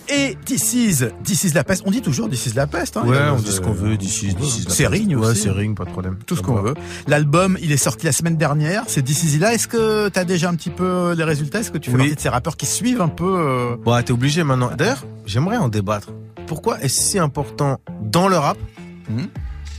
[0.08, 1.82] Et This is, This is la peste.
[1.86, 2.96] On dit toujours This is la peste.
[2.96, 3.02] Hein.
[3.06, 4.34] Ouais, on dit ce qu'on veut d'ici.
[4.34, 4.86] d'ici la C'est.
[4.86, 5.42] Ring Ouais, aussi.
[5.42, 6.16] c'est Ring, pas de problème.
[6.26, 6.74] Tout ce qu'on veut.
[7.08, 8.84] L'album, il est sorti la semaine dernière.
[8.86, 9.52] C'est This is là.
[9.54, 11.60] Est-ce que t'as déjà un petit peu les résultats?
[11.60, 12.02] Est-ce que tu fais Oui.
[12.04, 14.70] partie de ces rappeurs qui suivent un peu euh, Ouais, t'es obligé maintenant.
[14.76, 16.08] D'ailleurs, j'aimerais en débattre.
[16.46, 18.58] Pourquoi est-ce si important dans le rap
[19.08, 19.28] Mhm.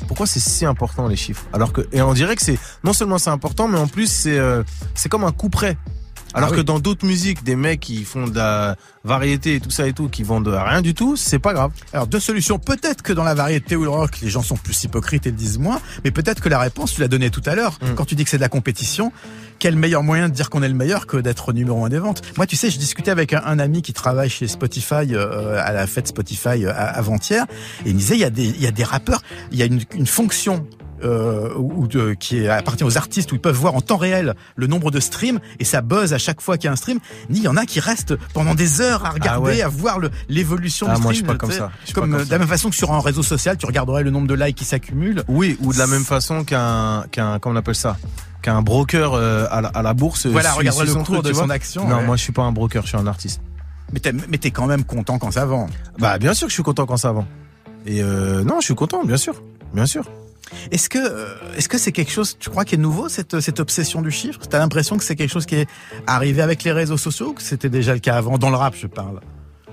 [0.07, 1.45] Pourquoi c'est si important les chiffres?
[1.53, 4.37] Alors que et on dirait que c'est non seulement c'est important, mais en plus c'est
[4.37, 4.63] euh,
[4.95, 5.77] c'est comme un coup près.
[6.33, 6.65] Alors Ah que oui.
[6.65, 10.09] dans d'autres musiques, des mecs qui font de la variété et tout ça et tout,
[10.09, 11.71] qui vendent rien du tout, c'est pas grave.
[11.93, 12.59] Alors deux solutions.
[12.59, 15.35] Peut-être que dans la variété ou le rock, les gens sont plus hypocrites et le
[15.37, 15.79] disent moins.
[16.03, 17.79] Mais peut-être que la réponse, tu l'as donnée tout à l'heure.
[17.81, 17.93] Mm.
[17.95, 19.11] Quand tu dis que c'est de la compétition,
[19.59, 22.21] quel meilleur moyen de dire qu'on est le meilleur que d'être numéro un des ventes?
[22.37, 25.71] Moi, tu sais, je discutais avec un, un ami qui travaille chez Spotify euh, à
[25.71, 27.45] la fête Spotify euh, avant-hier,
[27.85, 29.63] et il me disait il y a des il y a des rappeurs, il y
[29.63, 30.67] a une, une fonction.
[31.03, 34.65] Euh, ou de, qui appartient aux artistes où ils peuvent voir en temps réel le
[34.65, 36.97] nombre de streams et ça buzz à chaque fois qu'il y a un stream.
[37.29, 39.61] Il y en a qui restent pendant des heures à regarder, ouais.
[39.61, 41.29] à voir l'évolution Ah, du moi, je stream.
[41.29, 41.61] suis pas comme tu sais.
[41.61, 41.71] ça.
[41.81, 43.57] Je suis pas Comme comme euh, de la même façon que sur un réseau social,
[43.57, 45.23] tu regarderais le nombre de likes qui s'accumulent.
[45.27, 47.97] Oui, ou de la même façon qu'un qu'un comment on appelle ça?
[48.41, 50.25] Qu'un broker euh, à, la, à la bourse.
[50.25, 51.87] Voilà, suit- regarderait suit le cours de son action.
[51.87, 52.05] Non, ouais.
[52.05, 53.39] moi je suis pas un broker, je suis un artiste.
[53.93, 53.99] Mais
[54.39, 55.67] t'es quand même content quand ça vend.
[55.99, 57.27] Bah bien sûr que je suis content quand ça vend.
[57.85, 59.41] Et euh, non, je suis content, bien sûr,
[59.73, 60.03] bien sûr.
[60.71, 63.59] Est-ce que, euh, est-ce que c'est quelque chose, tu crois, qui est nouveau, cette, cette
[63.59, 64.39] obsession du chiffre?
[64.49, 65.67] T'as l'impression que c'est quelque chose qui est
[66.05, 68.37] arrivé avec les réseaux sociaux ou que c'était déjà le cas avant?
[68.37, 69.21] Dans le rap, je parle.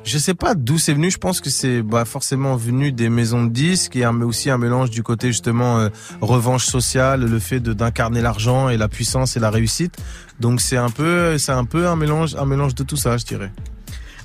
[0.04, 1.10] Je sais pas d'où c'est venu.
[1.10, 4.50] Je pense que c'est bah, forcément venu des maisons de disques et un, mais aussi
[4.50, 5.88] un mélange du côté justement euh,
[6.20, 9.96] revanche sociale, le fait de d'incarner l'argent et la puissance et la réussite.
[10.40, 13.24] Donc c'est un peu, c'est un peu un mélange, un mélange de tout ça, je
[13.24, 13.50] dirais.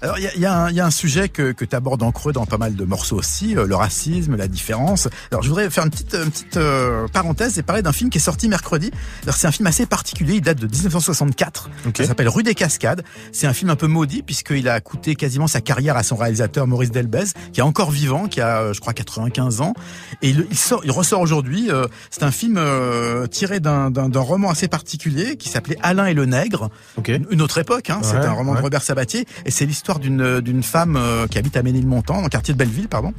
[0.02, 0.46] Alors, il y y, y
[0.80, 3.58] a un sujet que, que tu abordes en creux dans pas mal de morceaux aussi,
[3.58, 5.08] euh, le racisme, la différence.
[5.32, 8.18] Alors, je voudrais faire une petite, une petite euh, parenthèse et parler d'un film qui
[8.18, 8.92] est sorti mercredi.
[9.24, 11.70] Alors, c'est un film assez particulier, il date de 1964.
[11.88, 11.98] Ok.
[11.98, 13.04] Ça s'appelle Rue des Cascades.
[13.34, 16.66] C'est un film un peu maudit puisqu'il a coûté quasiment sa carrière à son réalisateur
[16.68, 19.74] Maurice Delbez, qui est encore vivant, qui a, euh, je crois, 95 ans.
[20.22, 21.70] Et il, il sort, il ressort aujourd'hui.
[21.72, 26.26] euh, c'est un film euh, tiré d'un roman assez particulier qui s'appelait Alain et le
[26.26, 27.10] Nègre Ok.
[27.10, 27.90] une- autre époque.
[27.90, 28.00] Hein.
[28.04, 28.60] c'est un roman de.
[28.62, 32.30] Robert Sabatier et c'est l'histoire d'une d'une femme euh, qui habite à Ménilmontant, dans le
[32.30, 33.14] quartier de Belleville, pardon,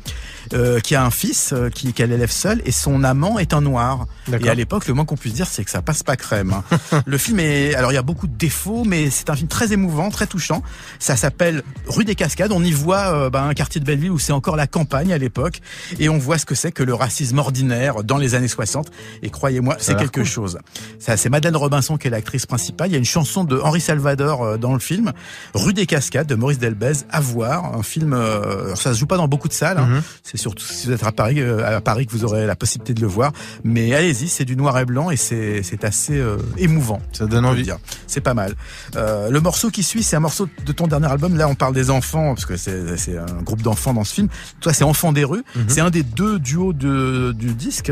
[0.52, 3.61] euh, qui a un fils euh, qui qu'elle élève seule et son amant est un
[3.61, 4.06] noir.
[4.40, 6.52] Et à l'époque, le moins qu'on puisse dire, c'est que ça passe pas crème.
[6.52, 7.02] hein.
[7.06, 9.72] le film est, alors il y a beaucoup de défauts, mais c'est un film très
[9.72, 10.62] émouvant, très touchant.
[11.00, 12.52] Ça s'appelle Rue des Cascades.
[12.52, 15.18] On y voit euh, bah, un quartier de Belleville où c'est encore la campagne à
[15.18, 15.61] l'époque
[15.98, 18.90] et on voit ce que c'est que le racisme ordinaire dans les années 60.
[19.22, 20.24] Et croyez-moi, c'est quelque cool.
[20.24, 20.59] chose.
[21.00, 22.88] Ça, c'est Madeleine Robinson qui est l'actrice principale.
[22.88, 25.12] Il y a une chanson de Henri Salvador euh, dans le film,
[25.54, 27.74] Rue des Cascades de Maurice Delbez, à voir.
[27.76, 29.78] Un film, euh, ça se joue pas dans beaucoup de salles.
[29.78, 29.86] hein.
[29.86, 30.02] Mhm.
[30.22, 32.94] C'est surtout si vous êtes à Paris, euh, à Paris que vous aurez la possibilité
[32.94, 33.32] de le voir.
[33.64, 37.00] Mais allez-y, c'est du noir et blanc et c'est assez euh, émouvant.
[37.12, 37.68] Ça donne envie.
[38.06, 38.54] C'est pas mal.
[38.96, 41.36] Euh, le morceau qui suit, c'est un morceau de ton dernier album.
[41.36, 44.28] Là, on parle des enfants parce que c'est un groupe d'enfants dans ce film.
[44.60, 45.44] Toi, c'est Enfants des rues.
[45.56, 45.64] Mhm.
[45.68, 47.90] C'est un des deux duos de, du disque.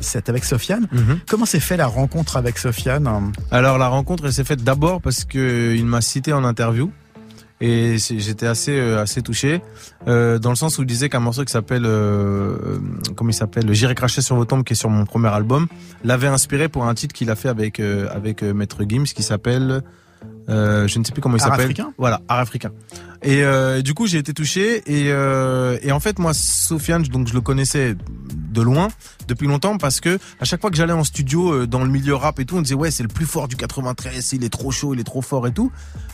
[0.00, 0.86] c'est avec Sofiane.
[0.92, 1.18] Mhm.
[1.28, 3.08] Comment s'est fait la rencontre avec Sofiane?
[3.50, 6.90] Alors la rencontre elle s'est faite d'abord parce que il m'a cité en interview
[7.60, 9.62] et j'étais assez euh, assez touché.
[10.08, 12.78] Euh, dans le sens où il disait qu'un morceau qui s'appelle euh, euh,
[13.16, 15.66] comment il s'appelle J'irai cracher sur vos tombes qui est sur mon premier album
[16.02, 19.22] l'avait inspiré pour un titre qu'il a fait avec euh, avec euh, Maître Gims qui
[19.22, 19.82] s'appelle
[20.48, 21.60] euh, je ne sais plus comment il s'appelle.
[21.60, 22.72] africain voilà art africain.
[23.22, 24.82] Et euh, du coup j'ai été touché.
[24.86, 27.96] Et euh, et en fait moi Sofiane donc je le connaissais
[28.50, 28.88] de loin
[29.28, 32.14] depuis longtemps parce que à chaque fois que j'allais en studio euh, dans le milieu
[32.14, 34.70] rap et tout, on disait ouais c'est le plus fort du 93, il est trop
[34.70, 35.70] chaud, il est trop fort et tout,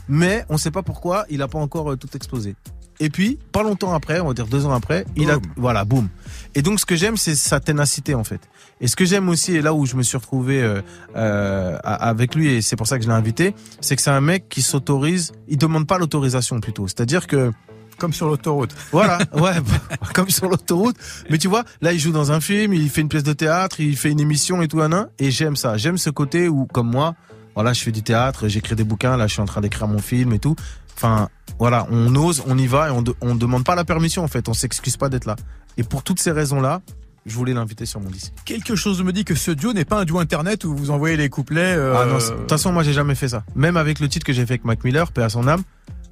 [0.09, 2.57] mais on sait pas pourquoi il a pas encore euh, tout explosé.
[3.01, 6.09] Et puis pas longtemps après, on va dire deux ans après, il a voilà boum.
[6.55, 8.41] Et donc ce que j'aime c'est sa ténacité en fait.
[8.81, 10.81] Et ce que j'aime aussi et là où je me suis retrouvé euh,
[11.17, 14.21] euh, avec lui et c'est pour ça que je l'ai invité, c'est que c'est un
[14.21, 16.87] mec qui s'autorise, il demande pas l'autorisation plutôt.
[16.87, 17.53] C'est-à-dire que
[17.99, 18.75] Comme sur l'autoroute.
[18.93, 19.55] voilà, ouais,
[20.15, 20.97] comme sur l'autoroute.
[21.31, 23.81] Mais tu vois, là, il joue dans un film, il fait une pièce de théâtre,
[23.81, 25.79] il fait une émission et tout, un, un, et j'aime ça.
[25.79, 27.15] J'aime ce côté où, comme moi,
[27.55, 29.99] voilà, je fais du théâtre, j'écris des bouquins, là, je suis en train d'écrire mon
[30.01, 30.55] film et tout.
[30.97, 31.29] Enfin,
[31.59, 34.29] voilà, on ose, on y va et on, de- on demande pas la permission, en
[34.29, 35.37] fait, on s'excuse pas d'être là.
[35.77, 36.81] Et pour toutes ces raisons-là,
[37.27, 38.33] je voulais l'inviter sur mon disque.
[38.45, 41.17] Quelque chose me dit que ce duo n'est pas un duo internet où vous envoyez
[41.17, 41.75] les couplets.
[41.77, 43.45] euh, Ah non, de toute façon, moi, j'ai jamais fait ça.
[43.55, 45.63] Même avec le titre que j'ai fait avec Mac Miller, paix à son âme,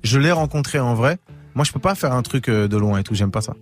[0.02, 1.18] je l'ai rencontré en vrai.
[1.54, 3.54] Moi, je peux pas faire un truc euh, de loin et tout, j'aime pas ça.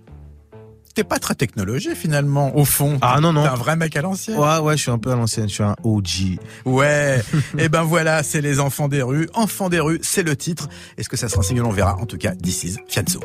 [0.93, 2.99] T'es pas très technologique finalement, au fond.
[3.01, 3.43] Ah non, non.
[3.43, 4.37] T'es un vrai mec à l'ancienne.
[4.37, 6.37] Ouais, ouais, je suis un peu à l'ancienne, je suis un OG.
[6.65, 7.21] Ouais.
[7.57, 9.27] Et ben voilà, c'est les enfants des rues.
[9.33, 10.69] Enfants des rues, c'est le titre.
[10.97, 11.65] Est-ce que ça sera un single?
[11.65, 11.97] On verra.
[11.97, 13.19] En tout cas, this is Fianso.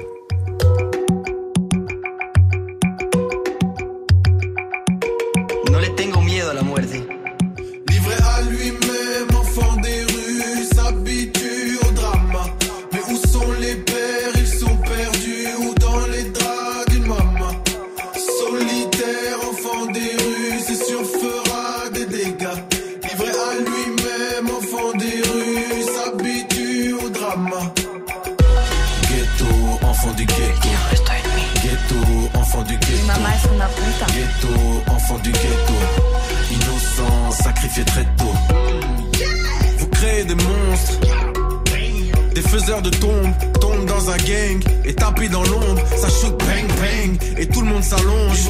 [44.85, 45.83] Et tapis dans l'ombre.
[45.97, 48.49] Ça shoot bang bang et tout le monde s'allonge.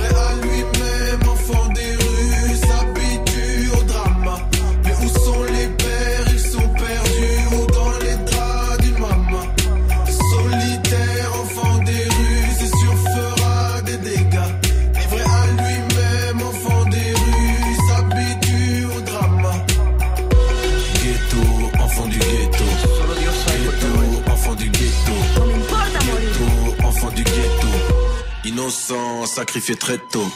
[29.48, 30.30] Sacrifié très tôt.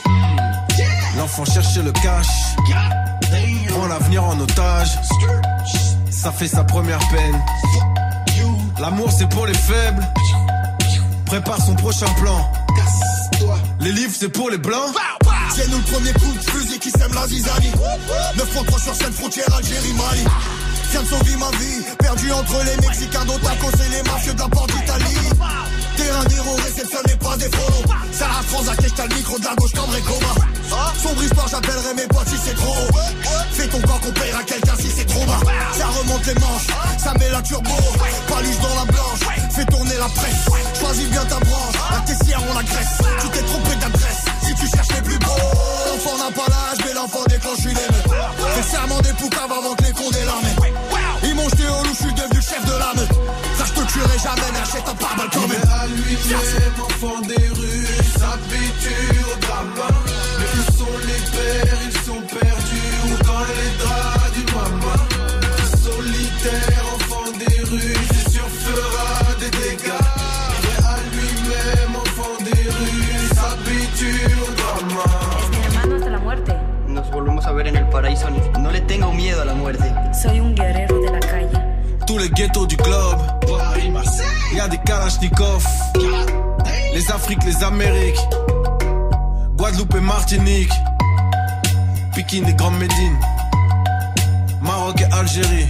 [1.18, 2.29] L'enfant cherchait le cash.
[3.68, 4.88] Prend l'avenir en otage.
[6.11, 7.38] Ça fait sa première peine.
[8.81, 10.03] L'amour c'est pour les faibles.
[11.27, 12.51] Prépare son prochain plan.
[13.81, 14.94] Les livres c'est pour les blancs.
[15.55, 17.72] C'est nous le premier coup de fusil qui sème la zizanie
[18.38, 20.25] 9 contre 3 sur cette frontière Algérie-Mali
[20.90, 24.48] Viens de sauver ma vie Perdu entre les Mexicains d'Otaco et les mafieux de la
[24.48, 25.29] porte d'Italie
[25.96, 29.72] Terrain d'héros réceptionné pas des follow Sarah Transac et j't'as le micro de la gauche
[29.72, 30.52] comme Récoma
[31.02, 32.70] Sombre histoire j'appellerai mes potes si c'est trop.
[32.70, 35.40] Haut Fais ton corps qu'on paiera quelqu'un si c'est trop bas.
[35.76, 36.66] Ça remonte les manches,
[36.98, 37.70] ça met la turbo.
[38.28, 40.81] Paluche dans la blanche, fais tourner la presse.
[40.81, 44.66] Choisis bien ta branche, la caissière on la graisse Tu t'es trompé d'adresse, si tu
[44.68, 45.42] cherches les plus beaux.
[45.92, 48.18] L'enfant n'a pas l'âge mais l'enfant déclenche une émeute
[48.55, 50.91] Fais serment des poucaves avant que les cons délarment
[51.42, 53.14] Jeté au loup, je suis devenu chef de la meute
[53.59, 57.20] Ça je te tuerai jamais mais achète un pare-balles quand Mais même à lui-même, enfant
[57.26, 59.88] des rues, s'habitue au drama.
[60.38, 61.78] Mais où sont les pères?
[61.85, 64.98] Ils sont perdus ou dans les draps du maman.
[65.83, 70.07] Solitaire, enfant des rues, c'est sûr fera des dégâts.
[70.62, 76.52] Mais à lui-même, enfant des rues, s'habitue au muerte.
[76.87, 78.28] Nos volvemos a ver en el paraíso.
[78.61, 79.92] No le tengo miedo a la muerte.
[80.12, 81.01] Soy un guerrero.
[82.06, 83.20] Tous les ghettos du globe,
[84.54, 85.66] y a des Kalachnikov.
[86.94, 88.20] Les Afriques, les Amériques,
[89.56, 90.72] Guadeloupe et Martinique,
[92.14, 93.18] Pékin et Grande Médine,
[94.60, 95.68] Maroc et Algérie.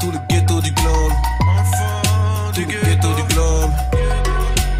[0.00, 1.12] Tous les ghettos du globe,
[2.52, 3.70] tous les ghettos du globe,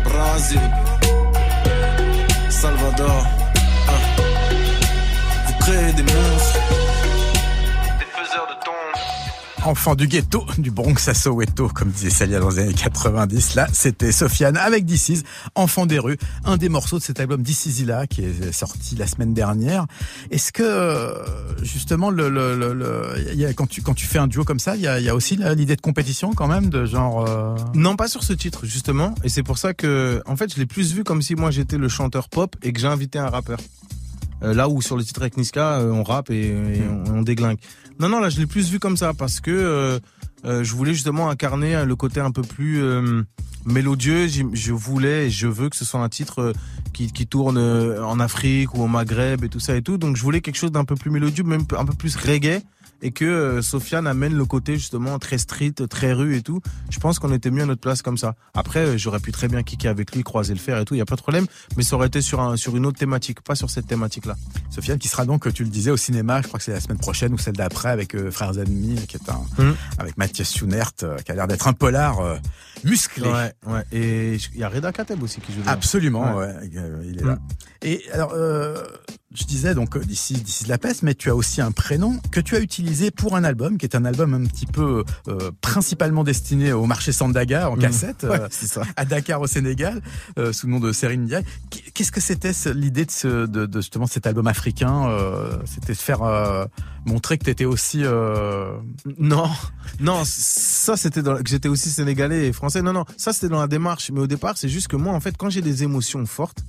[0.05, 0.61] Brésil,
[2.51, 3.27] Salvador.
[3.89, 3.93] Ah.
[5.47, 6.34] Vous créez des monstres,
[9.65, 13.55] Enfant du ghetto, du Bronx à Soweto, comme disait Salia dans les années 90.
[13.55, 15.23] Là, c'était Sofiane avec DC's,
[15.55, 17.43] Enfant des rues, un des morceaux de cet album
[17.87, 19.87] là, qui est sorti la semaine dernière.
[20.31, 21.15] Est-ce que, euh,
[21.63, 24.77] justement, le, le, le, y a, quand tu, quand tu fais un duo comme ça,
[24.77, 27.97] il y a, y a aussi l'idée de compétition quand même, de genre, euh, Non,
[27.97, 29.15] pas sur ce titre, justement.
[29.25, 31.79] Et c'est pour ça que, en fait, je l'ai plus vu comme si moi j'étais
[31.79, 33.59] le chanteur pop et que j'ai invité un rappeur.
[34.43, 37.23] Euh, là où sur le titre avec Niska, euh, on rappe et, et on, on
[37.23, 37.59] déglingue.
[38.01, 39.99] Non, non, là je l'ai plus vu comme ça parce que euh,
[40.45, 42.83] euh, je voulais justement incarner euh, le côté un peu plus
[43.65, 44.27] mélodieux.
[44.29, 46.53] Je voulais et je veux que ce soit un titre
[46.93, 49.97] qui, qui tourne en Afrique ou au Maghreb et tout ça et tout.
[49.99, 52.63] Donc je voulais quelque chose d'un peu plus mélodieux, même un peu plus reggae.
[53.05, 56.61] Et que euh, Sofiane amène le côté justement très street, très rue et tout.
[56.91, 58.35] Je pense qu'on était mieux à notre place comme ça.
[58.55, 60.99] Après, euh, j'aurais pu très bien kicker avec lui, croiser le fer et tout, il
[60.99, 61.47] y a pas de problème.
[61.77, 64.35] Mais ça aurait été sur un, sur une autre thématique, pas sur cette thématique-là.
[64.71, 66.99] Sofiane qui sera donc, tu le disais, au cinéma, je crois que c'est la semaine
[66.99, 69.75] prochaine ou celle d'après avec euh, Frères Ennemis, qui est un, Mhm.
[69.99, 72.19] avec Mathias Schounert, euh, qui a l'air d'être un polar.
[72.21, 72.37] euh,
[72.85, 73.29] musclé.
[73.29, 73.83] Ouais, ouais.
[73.93, 75.61] Et il y a Reda Kateb aussi qui joue.
[75.67, 76.53] Absolument, Ouais.
[76.77, 77.39] euh, il est là.
[77.87, 78.83] Et alors, euh,
[79.35, 82.19] je disais donc euh, d'ici d'ici de la peste, mais tu as aussi un prénom
[82.33, 85.51] que tu as utilisé pour un album, qui est un album un petit peu euh,
[85.61, 87.83] principalement destiné au marché Sandaga en Mhm.
[87.83, 88.83] cassette, Ouais, euh, c'est ça.
[88.97, 90.01] à Dakar au Sénégal,
[90.53, 91.45] sous le nom de Serine Ndiaye.
[91.71, 95.07] Qu- Qu'est-ce que c'était l'idée de, ce, de, de justement cet album africain
[95.67, 96.23] C'était de faire
[97.05, 98.03] montrer que tu étais aussi
[99.19, 99.49] Non,
[100.01, 102.83] non, ça c'était dans, que j'étais aussi sénégalais et français.
[102.83, 104.11] Non, non, ça c'était dans la démarche.
[104.13, 106.65] Mais au départ, c'est juste que moi, en fait, quand j'ai des émotions fortes,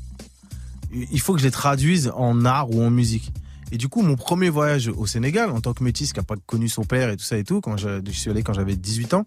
[1.11, 3.31] il faut que je les traduise en art ou en musique.
[3.71, 6.35] Et du coup, mon premier voyage au Sénégal, en tant que métis qui a pas
[6.45, 8.75] connu son père et tout ça et tout, quand je, je suis allé quand j'avais
[8.75, 9.25] 18 ans.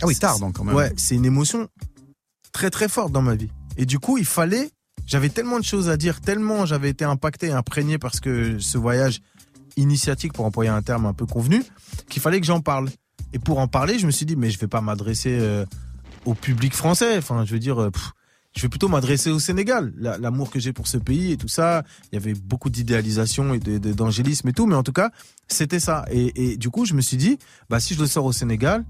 [0.00, 0.74] Ah oui, tard donc quand même.
[0.74, 1.68] Ouais, c'est une émotion
[2.52, 3.50] très très forte dans ma vie.
[3.76, 4.70] Et du coup, il fallait,
[5.06, 8.78] j'avais tellement de choses à dire, tellement j'avais été impacté et imprégné parce que ce
[8.78, 9.20] voyage
[9.76, 11.62] initiatique, pour employer un terme un peu convenu,
[12.08, 12.88] qu'il fallait que j'en parle.
[13.32, 15.64] Et pour en parler, je me suis dit, mais je vais pas m'adresser euh,
[16.24, 17.18] au public français.
[17.18, 18.12] Enfin, je veux dire, euh, pff,
[18.58, 19.92] je vais plutôt m'adresser au Sénégal.
[19.96, 21.84] La- L'amour que j'ai pour ce pays et tout ça.
[22.10, 25.10] Il y avait beaucoup d'idéalisation et d'angélisme et tout, mais en tout cas,
[25.46, 26.04] c'était ça.
[26.10, 27.38] Et, du coup, je me suis dit,
[27.70, 28.84] bah si je le sors au Sénégal,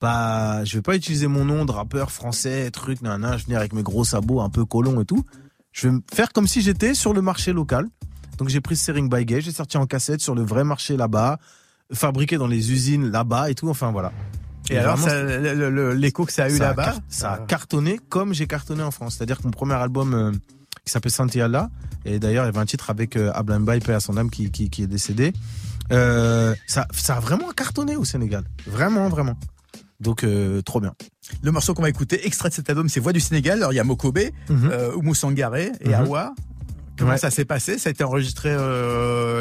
[0.00, 3.72] bah je vais pas utiliser mon nom de rappeur français, truc, nan, je venir avec
[3.72, 5.24] mes gros sabots un peu colons et tout.
[5.72, 7.86] Je vais me faire comme si j'étais sur le marché local.
[8.36, 11.38] Donc j'ai pris Sering by Gay, j'ai sorti en cassette sur le vrai marché là-bas,
[11.92, 13.68] fabriqué dans les usines là-bas et tout.
[13.70, 14.12] Enfin voilà.
[14.70, 14.98] Et, alors,
[15.94, 19.16] l'écho que ça a eu là-bas, ça a cartonné comme j'ai cartonné en France.
[19.16, 20.32] C'est-à-dire que mon premier album euh,
[20.84, 21.70] qui s'appelle Santiala,
[22.04, 24.30] et d'ailleurs il y avait un titre avec euh, Ablain Mbaye, paix à son âme,
[24.30, 25.32] qui, qui, qui est décédé.
[25.92, 28.44] Euh, ça, ça a vraiment cartonné au Sénégal.
[28.66, 29.36] Vraiment, vraiment.
[30.00, 30.92] Donc, euh, trop bien.
[31.42, 33.58] Le morceau qu'on va écouter, extrait de cet album, c'est Voix du Sénégal.
[33.58, 34.18] Alors il y a Mokobe,
[34.50, 35.94] euh, Oumou Sangaré et Mhm.
[35.94, 36.34] Awa.
[36.98, 37.18] Comment Ouais.
[37.18, 37.78] ça s'est passé?
[37.78, 38.50] Ça a été enregistré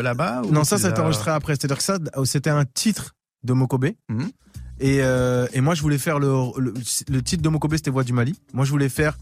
[0.03, 1.53] là-bas Non, ça, ça a été enregistré après.
[1.55, 3.87] C'est-à-dire que ça, c'était un titre de Mokobe.
[4.09, 4.29] Mhm.
[4.79, 6.73] Et, euh, et moi, je voulais faire le,
[7.21, 8.35] titre de Mokobe, c'était Voix du Mali.
[8.53, 9.17] Moi, je voulais faire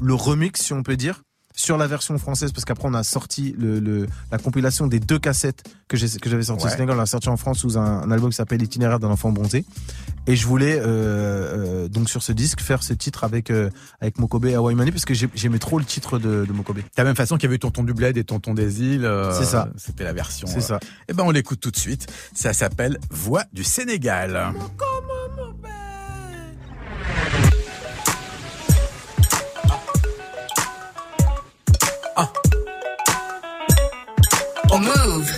[0.00, 1.22] le remix, si on peut dire,
[1.54, 5.18] sur la version française, parce qu'après, on a sorti le, le, la compilation des deux
[5.18, 6.70] cassettes que j'ai- que j'avais sorti Ouais.
[6.70, 6.96] au Sénégal.
[6.96, 9.64] On l'a sorti en France sous un, un album qui s'appelle Itinéraire d'un enfant bronzé.
[10.26, 14.18] Et je voulais, euh, euh, donc, sur ce disque, faire ce titre avec, euh, avec
[14.18, 16.76] Mokobe et Hawaii parce que j'ai- j'aimais trop le titre de, de Mokobe.
[16.78, 19.04] De la même façon qu'il y avait eu Tonton du Bled et Tonton des îles.
[19.04, 19.68] euh, C'est ça.
[19.76, 20.46] C'était la version.
[20.46, 20.78] C'est ça.
[21.08, 22.06] Et ben on l'écoute tout de suite.
[22.34, 24.52] Ça s'appelle Voix du Sénégal.
[34.82, 35.30] Move.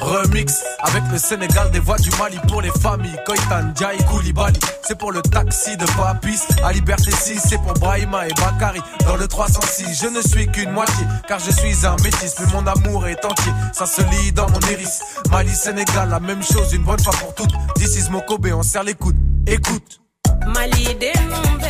[0.00, 3.16] Remix avec le Sénégal des voix du Mali pour les familles.
[3.24, 8.26] Koitan, Djaï, Koulibaly C'est pour le taxi de Papis À Liberté 6 c'est pour Brahima
[8.26, 12.34] et Bakari Dans le 306 je ne suis qu'une moitié Car je suis un métis
[12.40, 13.52] mais mon amour est entier.
[13.72, 15.00] Ça se lit dans mon iris.
[15.30, 17.52] Mali, Sénégal, la même chose une bonne fois pour toutes.
[17.76, 19.16] This is Mokobe, on serre les coudes.
[19.46, 20.00] Écoute.
[20.46, 21.60] Mali denum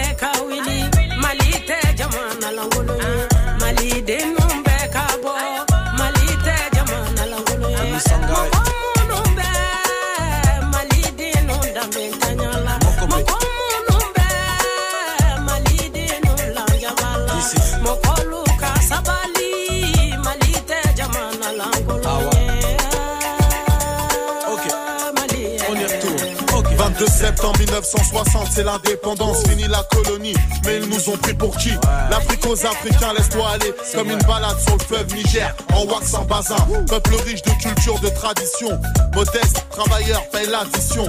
[27.23, 30.35] septembre 1960, c'est l'indépendance, fini la colonie.
[30.65, 31.71] Mais ils nous ont pris pour qui?
[32.11, 33.73] L'Afrique aux Africains, laisse-toi aller.
[33.95, 36.57] Comme une balade sur le fleuve Niger, en wax en bazin.
[36.89, 38.71] Peuple riche de culture, de tradition.
[39.15, 41.07] Modeste, travailleur, paye l'addition.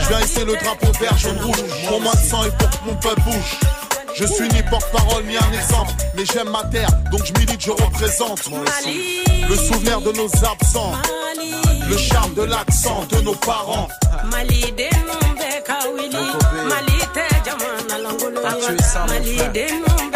[0.00, 1.56] Je viens hisser le drapeau vert, jaune, rouge.
[1.88, 3.58] Pour moins de sang et pour que mon peuple bouge.
[4.14, 7.70] Je suis ni porte-parole ni un exemple, mais j'aime ma terre, donc je milite, je
[7.70, 8.42] représente.
[9.48, 10.92] Le souvenir de nos absents,
[11.88, 13.88] le charme de l'accent de nos parents.
[14.30, 14.72] mali
[18.64, 20.10] langolo ye mali denum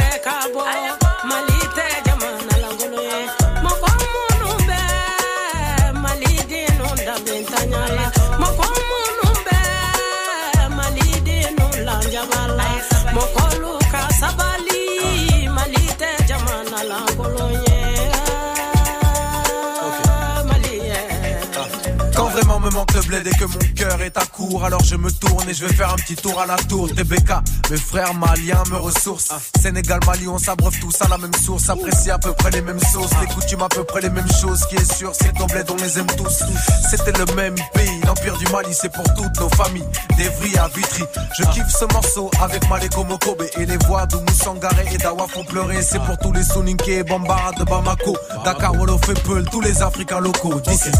[22.69, 24.64] me manque le bled et que mon cœur est à court.
[24.64, 27.33] Alors je me tourne et je vais faire un petit tour à la tour TBK,
[27.71, 29.39] mes frères maliens me ressourcent.
[29.61, 31.69] Sénégal, Mali, on s'abreuve tous à la même source.
[31.69, 33.11] Apprécie à peu près les mêmes sauces.
[33.21, 34.66] Les coutumes à peu près les mêmes choses.
[34.66, 36.43] Qui est sûr, c'est ton bled, on les aime tous.
[36.91, 41.05] C'était le même pays, l'empire du Mali C'est pour toutes nos familles, d'Evry à Vitry.
[41.39, 45.45] Je kiffe ce morceau avec Maleko Mokobe Et les voix d'Oumou Sangaré et d'Awa font
[45.45, 45.83] pleurer.
[45.83, 48.16] C'est pour tous les Soninké et Bambara de Bamako.
[48.45, 50.61] Dakar, Wolof et Peul, tous les Africains locaux.
[50.61, 50.91] D'ici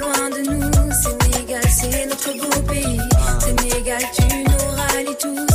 [0.00, 0.92] loin de nous.
[0.92, 3.00] Sénégal, c'est notre beau pays.
[3.40, 5.49] Sénégal, tu nous rallies tous.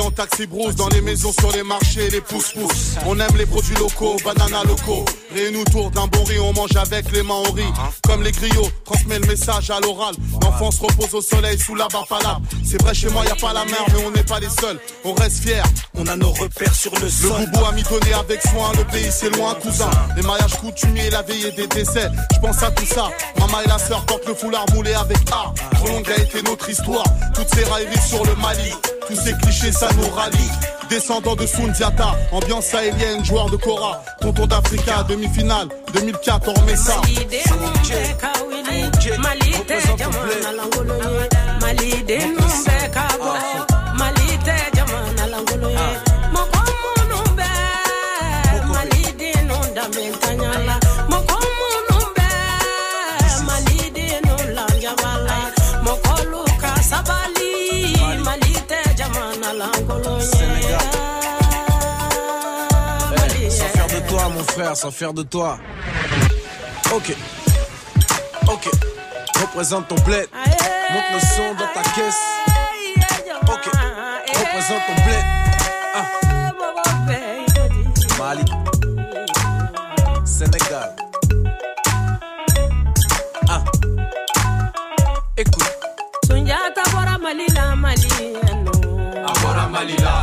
[0.00, 3.76] En taxi brousse Dans les maisons, sur les marchés, les pousse-pousse On aime les produits
[3.76, 5.04] locaux, bananas locaux.
[5.34, 7.72] Réunis autour d'un bon riz, on mange avec les mains, on rit
[8.06, 10.14] Comme les griots, transmet le message à l'oral.
[10.42, 12.06] L'enfance repose au soleil sous la barre
[12.64, 14.78] C'est vrai, chez moi, y a pas la mer, mais on n'est pas les seuls.
[15.04, 15.62] On reste fiers,
[15.94, 17.32] on a nos repères sur le sol.
[17.40, 19.90] Le boubou a mis donné avec soin, le pays c'est loin, cousin.
[20.16, 22.10] Les mariages coutumiers, la veillée des décès.
[22.34, 25.52] Je pense à tout ça, maman et la sœur portent le foulard moulé avec A.
[25.76, 28.72] Trop longue a été notre histoire, toutes ces railleries sur le Mali
[29.06, 30.50] tous ces clichés, ça nous rallie.
[30.88, 37.00] Descendant de Sundiata, ambiance sahélienne, joueur de Cora, tonton d'Africa, demi-finale, 2004, on remet ça.
[41.60, 42.18] Malide
[63.40, 65.58] Eh, sans faire de toi, mon frère, sans faire de toi.
[66.94, 67.14] Ok.
[68.48, 68.68] Ok.
[69.40, 70.28] Représente ton bled.
[70.92, 72.22] Monte le son dans ta caisse.
[73.48, 73.70] Ok.
[74.28, 75.24] Représente ton bled.
[75.94, 76.04] Ah.
[78.18, 78.44] Mali.
[80.24, 80.96] Sénégal.
[83.48, 83.62] Ah.
[85.36, 85.75] Écoute.
[89.76, 90.14] A bɔra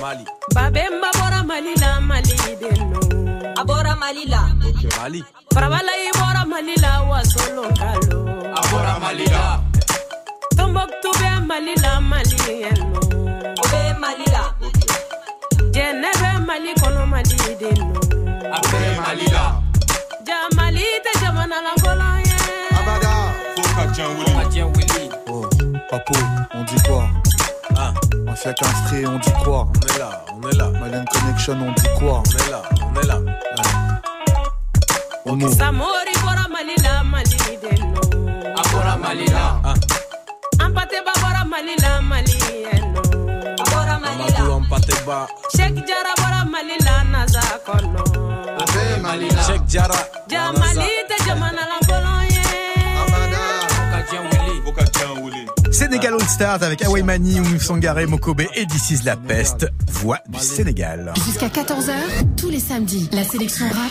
[0.00, 0.24] Mali.
[0.54, 3.00] Babemba bɔra Mali la Mali den nɔ.
[3.58, 4.40] A bɔra Mali la.
[4.98, 5.20] Mali.
[5.52, 8.18] Farabalayi bɔra Mali la Wasolo Kalo.
[8.48, 9.60] A bɔra Mali la.
[10.56, 12.98] Tombouctou bɛ Mali la Mali yɛnɔ.
[13.60, 14.42] O bɛ Mali la.
[15.74, 18.00] Jɛnɛ bɛ Mali kɔnɔ Mali den nɔ.
[18.56, 19.44] A bɛɛ Mali la.
[20.26, 22.36] Ja Mali tɛ jamana lankolon ye.
[25.28, 25.48] Oh,
[25.90, 26.14] Papo,
[26.54, 27.04] on dit quoi?
[28.24, 30.66] Mafia Castré, on dit quoi On est là, on est là.
[30.80, 33.18] Malian Connection, on dit quoi On est là, on est là.
[35.26, 35.48] Homo.
[35.48, 38.02] Samori bɔra Mali la Mali den nɔ.
[38.58, 39.60] A bɔra Mali la.
[39.64, 39.74] Ah.
[40.64, 42.32] Ampateba bɔra Mali la Mali
[42.64, 43.00] yɛnɔ.
[43.60, 44.36] A bɔra Mali la.
[44.36, 45.18] Amadou Ampateba.
[45.56, 48.02] Sheikh Jara bɔra Mali la Naza kɔnɔ.
[48.60, 49.42] A bɛɛ Mali la.
[49.46, 49.98] Cheikh Jara.
[50.28, 52.23] Ja Mali tɛ jamana lankolon ye.
[55.74, 60.20] Sénégal All Stars avec Away Mani, Oumou Sangaré, Mokobe et This is la peste, voix
[60.28, 61.12] du Sénégal.
[61.26, 61.90] Jusqu'à 14h,
[62.36, 63.90] tous les samedis, la sélection rap,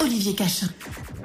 [0.00, 0.66] Olivier Cachin.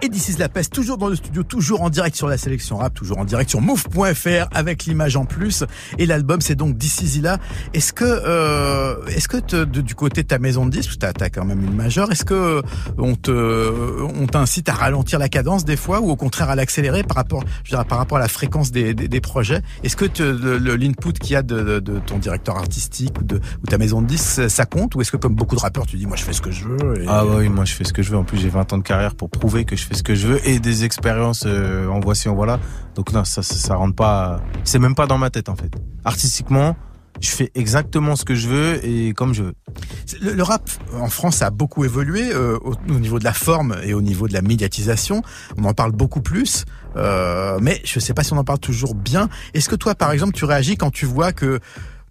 [0.04, 2.96] Et is la peste, toujours dans le studio, toujours en direct sur la sélection rap,
[2.96, 5.64] toujours en direct sur move.fr avec l'image en plus.
[6.00, 7.38] Et l'album, c'est donc is là.
[7.76, 11.14] Est-ce que, euh, est-ce que te- de- du côté de ta maison de disques, t'as,
[11.14, 12.64] t'as quand même une majeure, est-ce que
[12.98, 17.04] on te, on t'incite à ralentir la cadence des fois ou au contraire à l'accélérer
[17.04, 19.62] par rapport, je dirais, par rapport à la fréquence des, des, des projets?
[19.84, 23.20] Est-ce que te- le, le- l'input qu'il y a de, de, de ton directeur artistique
[23.20, 24.96] ou de, ou ta maison de disques, ça compte?
[24.96, 26.68] Ou est-ce que comme beaucoup de rappeurs, tu dis, moi, je fais ce que je
[26.68, 27.04] veux?
[27.04, 28.18] et- Ah oui, moi je fais ce que je veux.
[28.18, 30.28] En plus, j'ai 20 ans de carrière pour prouver que je fais ce que je
[30.28, 32.60] veux et des expériences euh, en voici, en voilà.
[32.96, 34.42] Donc non, ça, ça, ça rentre pas.
[34.64, 35.72] C'est même pas dans ma tête en fait.
[36.04, 36.76] Artistiquement,
[37.20, 39.54] je fais exactement ce que je veux et comme je veux.
[40.22, 43.94] Le, rap en France a beaucoup évolué euh, au, au niveau de la forme et
[43.94, 45.22] au niveau de la médiatisation.
[45.58, 48.96] On en parle beaucoup plus, euh, mais je sais pas si on en parle toujours
[48.96, 49.30] bien.
[49.54, 51.60] Est-ce que toi, par exemple, tu réagis quand tu vois que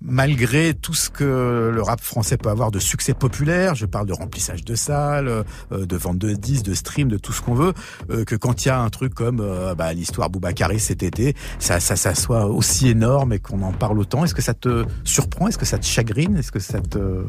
[0.02, 4.12] malgré tout ce que le rap français peut avoir de succès populaire, je parle de
[4.12, 7.74] remplissage de salles, euh, de vente de disques, de stream, de tout ce qu'on veut,
[8.10, 11.34] euh, que quand il y a un truc comme euh, bah, l'histoire Boubacaris cet été,
[11.58, 14.24] ça, ça, ça soit aussi énorme et qu'on en parle autant.
[14.24, 15.48] Est-ce que ça te surprend?
[15.48, 16.36] Est-ce que ça te chagrine?
[16.36, 17.24] Est-ce que ça te...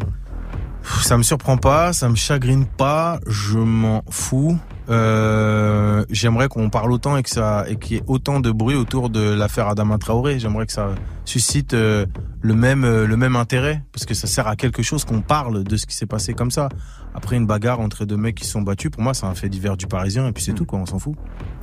[0.84, 4.58] Ça me surprend pas, ça me chagrine pas, je m'en fous.
[4.90, 8.76] Euh, J'aimerais qu'on parle autant et que ça et qu'il y ait autant de bruit
[8.76, 10.40] autour de l'affaire Adama Traoré.
[10.40, 10.90] J'aimerais que ça
[11.26, 12.06] suscite euh,
[12.42, 15.64] le même euh, le même intérêt parce que ça sert à quelque chose qu'on parle
[15.64, 16.68] de ce qui s'est passé comme ça.
[17.14, 19.50] Après une bagarre entre deux mecs qui se sont battus, pour moi c'est un fait
[19.50, 21.16] divers du Parisien et puis c'est tout quoi, on s'en fout.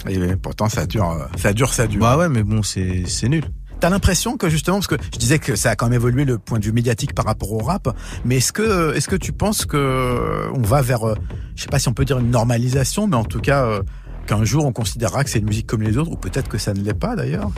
[0.09, 2.01] Et pourtant ça dure, euh, ça dure, ça dure.
[2.01, 3.45] Bah ouais, mais bon c'est c'est nul.
[3.81, 6.39] T'as l'impression que justement, parce que je disais que ça a quand même évolué le
[6.39, 7.89] point de vue médiatique par rapport au rap,
[8.25, 11.15] mais est-ce que est-ce que tu penses que on va vers, euh,
[11.55, 13.83] je sais pas si on peut dire une normalisation, mais en tout cas euh,
[14.27, 16.75] qu'un jour on considérera que c'est une musique comme les autres, ou peut-être que ça
[16.75, 17.51] ne l'est pas d'ailleurs?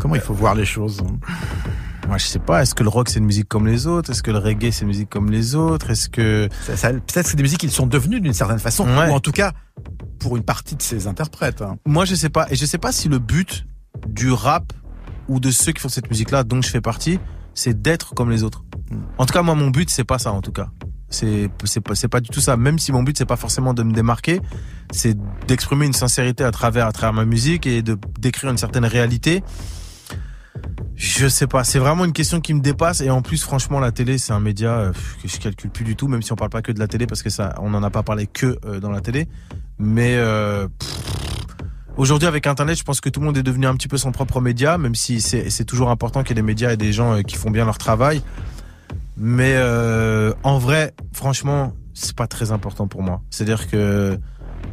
[0.00, 1.00] Comment il faut voir les choses?
[2.08, 2.62] Moi, je sais pas.
[2.62, 4.10] Est-ce que le rock c'est une musique comme les autres?
[4.10, 5.90] Est-ce que le reggae c'est une musique comme les autres?
[5.90, 8.84] Est-ce que Ça- ça- Peut-être que c'est des musiques qui sont devenues d'une certaine façon,
[8.84, 9.10] Ouais.
[9.10, 9.52] ou en tout cas
[10.18, 11.60] pour une partie de ces interprètes.
[11.62, 11.76] hein.
[11.86, 12.46] Moi, je sais pas.
[12.50, 13.66] Et je sais pas si le but
[14.08, 14.72] du rap
[15.28, 17.18] ou de ceux qui font cette musique-là, dont je fais partie,
[17.54, 18.64] c'est d'être comme les autres.
[19.18, 20.68] En tout cas, moi, mon but, c'est pas ça, en tout cas.
[21.10, 22.56] C'est, c'est pas, c'est pas du tout ça.
[22.56, 24.40] Même si mon but, c'est pas forcément de me démarquer,
[24.90, 25.16] c'est
[25.46, 29.42] d'exprimer une sincérité à travers, à travers ma musique et de décrire une certaine réalité.
[30.94, 33.92] Je sais pas, c'est vraiment une question qui me dépasse et en plus franchement la
[33.92, 36.50] télé c'est un média euh, que je calcule plus du tout même si on parle
[36.50, 38.80] pas que de la télé parce que ça on en a pas parlé que euh,
[38.80, 39.28] dans la télé
[39.78, 40.66] mais euh,
[41.98, 44.12] aujourd'hui avec internet je pense que tout le monde est devenu un petit peu son
[44.12, 47.14] propre média même si c'est toujours important qu'il y ait des médias et des gens
[47.14, 48.22] euh, qui font bien leur travail
[49.16, 54.18] mais euh, en vrai franchement c'est pas très important pour moi c'est-à-dire que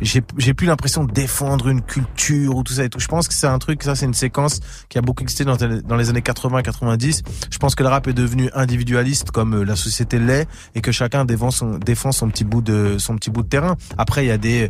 [0.02, 3.00] j'ai plus l'impression de défendre une culture ou tout ça et tout.
[3.00, 4.60] Je pense que c'est un truc, ça c'est une séquence
[4.90, 5.56] qui a beaucoup existé dans,
[5.96, 7.22] les années 80-90.
[7.50, 10.92] Je pense que le rap est devenu individualiste comme euh, la société l'est et que
[10.92, 12.98] chacun défend son petit bout de
[13.48, 13.78] terrain.
[13.98, 14.70] Après il y a des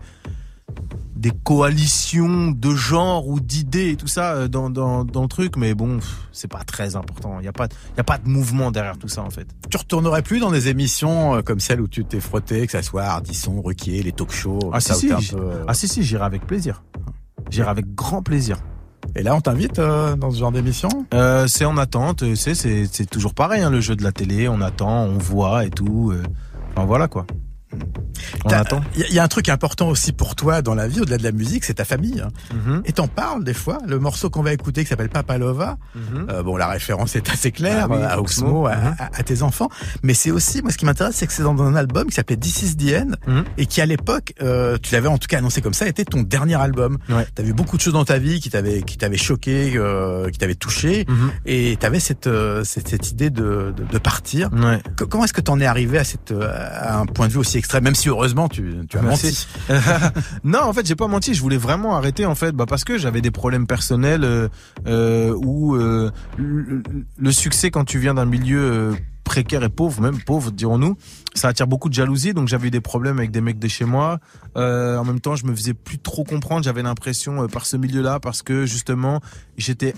[1.15, 5.55] des coalitions de genre ou d'idées et tout ça euh, dans, dans, dans le truc,
[5.57, 5.99] mais bon,
[6.31, 7.37] c'est pas très important.
[7.39, 9.47] Il y a pas, il y a pas de mouvement derrière tout ça en fait.
[9.69, 12.83] Tu retournerais plus dans des émissions euh, comme celle où tu t'es frotté, que ça
[12.83, 14.71] soit Ardisson, Ruquier, les talk-shows.
[14.73, 16.83] Ah ça, si si, un peu, euh, ah si si, j'irai avec plaisir.
[17.49, 18.57] J'irai avec grand plaisir.
[19.15, 20.89] Et là, on t'invite euh, dans ce genre d'émission?
[21.13, 24.49] Euh, c'est en attente, c'est c'est c'est toujours pareil hein, le jeu de la télé,
[24.49, 26.11] on attend, on voit et tout.
[26.11, 26.23] euh.
[26.75, 27.25] Enfin voilà quoi.
[28.95, 31.31] Il y, a- un truc important aussi pour toi dans la vie, au-delà de la
[31.31, 32.21] musique, c'est ta famille.
[32.21, 32.29] hein.
[32.53, 32.81] Mhm.
[32.85, 33.79] Et t'en parles des fois.
[33.87, 36.27] Le morceau qu'on va écouter qui s'appelle Papalova, Mhm.
[36.29, 39.23] euh, bon, la référence est assez claire Ah oui, à Oxmo, Oxmo, à, à- à
[39.23, 39.69] tes enfants.
[40.03, 42.37] Mais c'est aussi, moi, ce qui m'intéresse, c'est que c'est dans un album qui s'appelait
[42.37, 43.11] This is the End
[43.57, 46.21] et qui, à l'époque, euh, tu l'avais en tout cas annoncé comme ça, était ton
[46.21, 46.97] dernier album.
[47.09, 47.25] Ouais.
[47.33, 50.37] T'as vu beaucoup de choses dans ta vie qui t'avaient qui t'avaient choqué, euh, qui
[50.37, 51.05] t'avaient touché,
[51.45, 52.29] et t'avais cette,
[52.63, 54.49] cette cette idée de de, de partir.
[54.53, 54.79] Ouais.
[55.09, 57.83] Comment est-ce que t'en es arrivé à cette à un point de vue aussi extrême,
[57.83, 59.47] même si heureusement tu tu as Merci.
[59.67, 59.81] menti.
[60.43, 61.33] non, en fait, j'ai pas menti.
[61.33, 64.47] Je voulais vraiment arrêter, en fait, bah, parce que j'avais des problèmes personnels euh,
[64.85, 66.83] euh, où euh, le,
[67.17, 68.93] le succès quand tu viens d'un milieu euh,
[69.23, 70.95] précaire et pauvre, même pauvre, dirons-nous,
[71.33, 72.33] ça attire beaucoup de jalousie.
[72.35, 74.19] Donc j'avais eu des problèmes avec des mecs de chez moi.
[74.57, 76.63] Euh, en même temps, je me faisais plus trop comprendre.
[76.63, 79.21] J'avais l'impression euh, par ce milieu-là, parce que justement,
[79.57, 79.95] j'étais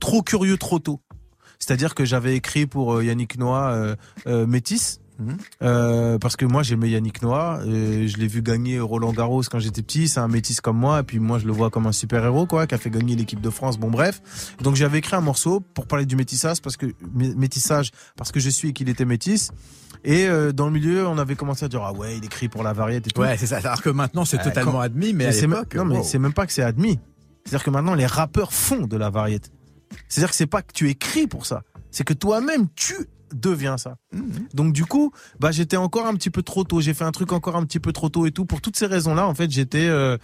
[0.00, 1.00] trop curieux trop tôt.
[1.60, 3.70] C'est-à-dire que j'avais écrit pour euh, Yannick Noah
[4.26, 4.46] euh,
[5.20, 5.32] euh.
[5.62, 9.58] Euh, parce que moi j'aimais Yannick Noah, euh, je l'ai vu gagner Roland Garros quand
[9.58, 11.92] j'étais petit, c'est un métis comme moi, et puis moi je le vois comme un
[11.92, 13.78] super héros quoi, qui a fait gagner l'équipe de France.
[13.78, 14.20] Bon bref,
[14.62, 18.40] donc j'avais écrit un morceau pour parler du métissage parce que mé- métissage parce que
[18.40, 19.50] je suis et qu'il était métis.
[20.04, 22.62] Et euh, dans le milieu, on avait commencé à dire ah ouais, il écrit pour
[22.62, 23.20] la variété et tout.
[23.20, 23.56] Ouais, c'est ça.
[23.58, 26.04] Alors que maintenant, c'est Euh, totalement quand- admis, mais à c'est non mais wow.
[26.04, 27.00] c'est même pas que c'est admis.
[27.44, 29.50] C'est-à-dire que maintenant les rappeurs font de la variété.
[30.08, 32.94] C'est-à-dire que c'est pas que tu écris pour ça, c'est que toi-même tu
[33.34, 33.96] deviens ça.
[34.54, 36.80] Donc du coup, bah j'étais encore un petit peu trop tôt.
[36.80, 38.44] J'ai fait un truc encore un petit peu trop tôt et tout.
[38.44, 40.16] Pour toutes ces raisons-là, en fait, j'étais, euh,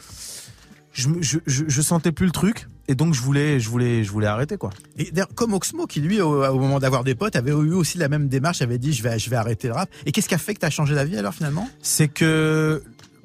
[0.92, 4.10] je, je, je, je sentais plus le truc et donc je voulais, je voulais, je
[4.10, 4.70] voulais arrêter quoi.
[4.98, 7.98] Et d'ailleurs, comme Oxmo, qui lui, au, au moment d'avoir des potes, avait eu aussi
[7.98, 9.90] la même démarche, avait dit je vais, je vais arrêter le rap.
[10.06, 11.68] Et qu'est-ce qui a fait que t'as changé d'avis alors finalement?
[11.82, 12.82] C'est que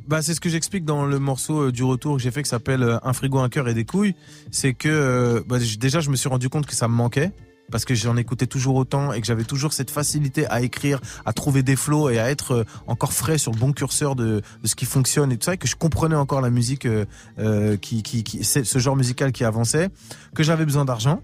[0.08, 2.50] bah c'est ce que j'explique dans le morceau euh, du retour que j'ai fait qui
[2.50, 4.16] s'appelle euh, Un frigo, un cœur et des couilles.
[4.50, 7.32] C'est que bah, déjà je me suis rendu compte que ça me manquait
[7.72, 11.34] parce que j'en écoutais toujours autant et que j'avais toujours cette facilité à écrire, à
[11.34, 14.68] trouver des flots et à être euh, encore frais sur le bon curseur de, de
[14.68, 17.06] ce qui fonctionne et tout ça que je comprenais encore la musique euh,
[17.40, 19.90] euh, qui, qui, qui ce genre musical qui avançait,
[20.36, 21.22] que j'avais besoin d'argent.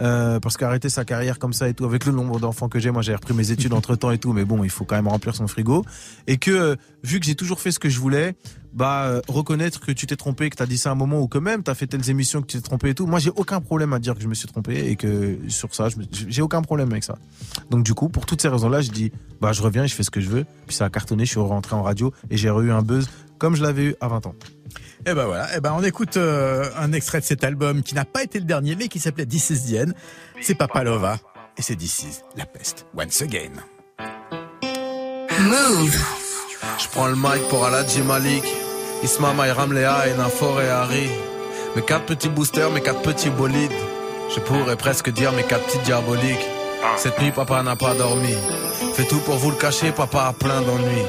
[0.00, 2.90] Euh, parce qu'arrêter sa carrière comme ça et tout, avec le nombre d'enfants que j'ai,
[2.90, 5.08] moi j'ai repris mes études entre temps et tout, mais bon, il faut quand même
[5.08, 5.84] remplir son frigo.
[6.26, 8.36] Et que, euh, vu que j'ai toujours fait ce que je voulais,
[8.74, 11.28] bah, euh, reconnaître que tu t'es trompé, que t'as dit ça à un moment ou
[11.28, 13.60] que même t'as fait telles émissions que tu t'es trompé et tout, moi j'ai aucun
[13.60, 15.88] problème à dire que je me suis trompé et que sur ça,
[16.28, 17.16] j'ai aucun problème avec ça.
[17.70, 20.02] Donc du coup, pour toutes ces raisons-là, je dis, bah, je reviens et je fais
[20.02, 20.44] ce que je veux.
[20.66, 23.08] Puis ça a cartonné, je suis rentré en radio et j'ai eu un buzz
[23.38, 24.34] comme je l'avais eu à 20 ans.
[25.06, 28.04] Et ben voilà, et ben on écoute euh, un extrait de cet album qui n'a
[28.04, 29.92] pas été le dernier, mais qui s'appelait This is the End.
[30.40, 31.18] C'est Papalova
[31.56, 32.86] et c'est This is la peste.
[32.96, 33.52] Once again.
[35.40, 35.96] Move.
[36.78, 38.44] Je prends le mic pour Aladji Malik,
[39.02, 41.08] Isma Mayram Léa et Nafor et Harry.
[41.76, 43.70] Mes quatre petits boosters, mes quatre petits bolides.
[44.34, 46.55] Je pourrais presque dire mes quatre petites diaboliques.
[46.96, 48.34] Cette nuit, papa n'a pas dormi.
[48.94, 51.06] Fais tout pour vous le cacher, papa a plein d'ennuis.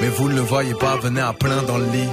[0.00, 2.08] Mais vous ne le voyez pas, venez à plein dans le lit.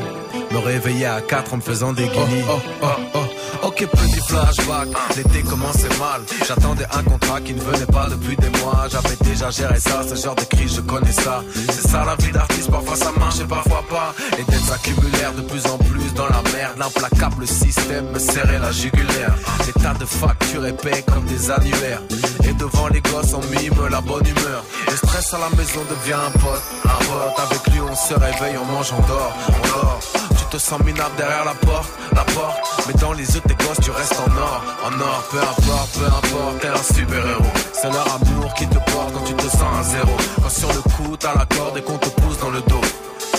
[0.52, 2.44] Me réveiller à 4 en me faisant des guinées.
[2.50, 3.20] Oh, oh, oh,
[3.64, 6.22] ok, petit flashback, l'été commençait mal.
[6.48, 8.88] J'attendais un contrat qui ne venait pas depuis des mois.
[8.90, 11.44] J'avais déjà géré ça, ce genre de crise je connais ça.
[11.70, 14.14] C'est ça la vie d'artiste, parfois ça marche et parfois pas.
[14.38, 16.78] Et dettes s'accumulèrent de plus en plus dans la merde.
[16.78, 19.36] L'implacable système me serrait la jugulaire.
[19.66, 22.02] Des tas de factures épais comme des annuaires.
[22.44, 24.64] Et devant les gosses on mime la bonne humeur.
[24.90, 27.52] Le stress à la maison devient un pote, un pote.
[27.52, 30.21] Avec lui on se réveille, on mange, on dort, on dort
[30.52, 32.58] te sens minable derrière la porte, la porte.
[32.86, 35.24] Mais dans les yeux de tes gosses, tu restes en or, en or.
[35.32, 37.54] Peu importe, peu importe, t'es un super héros.
[37.74, 40.12] C'est leur amour qui te porte quand tu te sens à zéro.
[40.42, 42.82] Quand sur le coup, t'as la corde et qu'on te pousse dans le dos.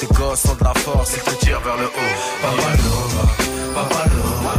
[0.01, 2.15] Tes gosses ont de la force, ils te tirent vers le haut.
[2.41, 3.25] Papa Nova,
[3.75, 4.55] Papa Nova,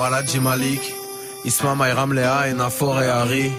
[0.00, 0.94] le mic pour Aladji Malik,
[1.44, 3.50] Isma Mayram Léa et Harry.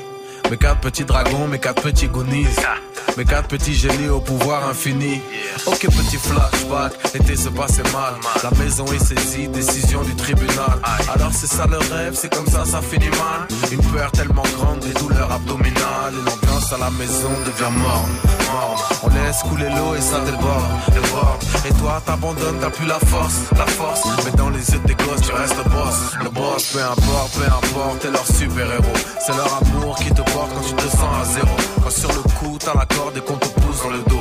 [0.50, 2.91] Mes quatre petits dragons, mes quatre petits goonies.
[3.18, 5.22] Mes quatre petits génies au pouvoir infini.
[5.68, 8.16] Ok, petit flashback, l'été se passait mal.
[8.44, 10.80] La maison est saisie, décision du tribunal.
[11.14, 13.48] Alors c'est ça le rêve, c'est comme ça, ça finit mal.
[13.72, 16.14] Une peur tellement grande, des douleurs abdominales.
[16.14, 18.12] Et l'ambiance à la maison devient morne.
[19.04, 21.42] On laisse couler l'eau et ça déborde.
[21.66, 24.02] Et toi, t'abandonnes, t'as plus la force, la force.
[24.26, 25.96] Mais dans les yeux de tes gosses, tu restes boss.
[26.24, 29.00] Le boss, peu importe, peu importe, t'es leur super-héros.
[29.26, 31.56] C'est leur amour qui te porte quand tu te sens à zéro.
[31.84, 34.20] Quand sur le coup, t'as la corde et qu'on te pousse dans le dos.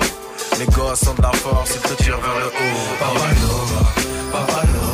[0.59, 2.91] Les gosses ont de la force, ils te tirent vers le haut.
[4.33, 4.90] Papa Nova,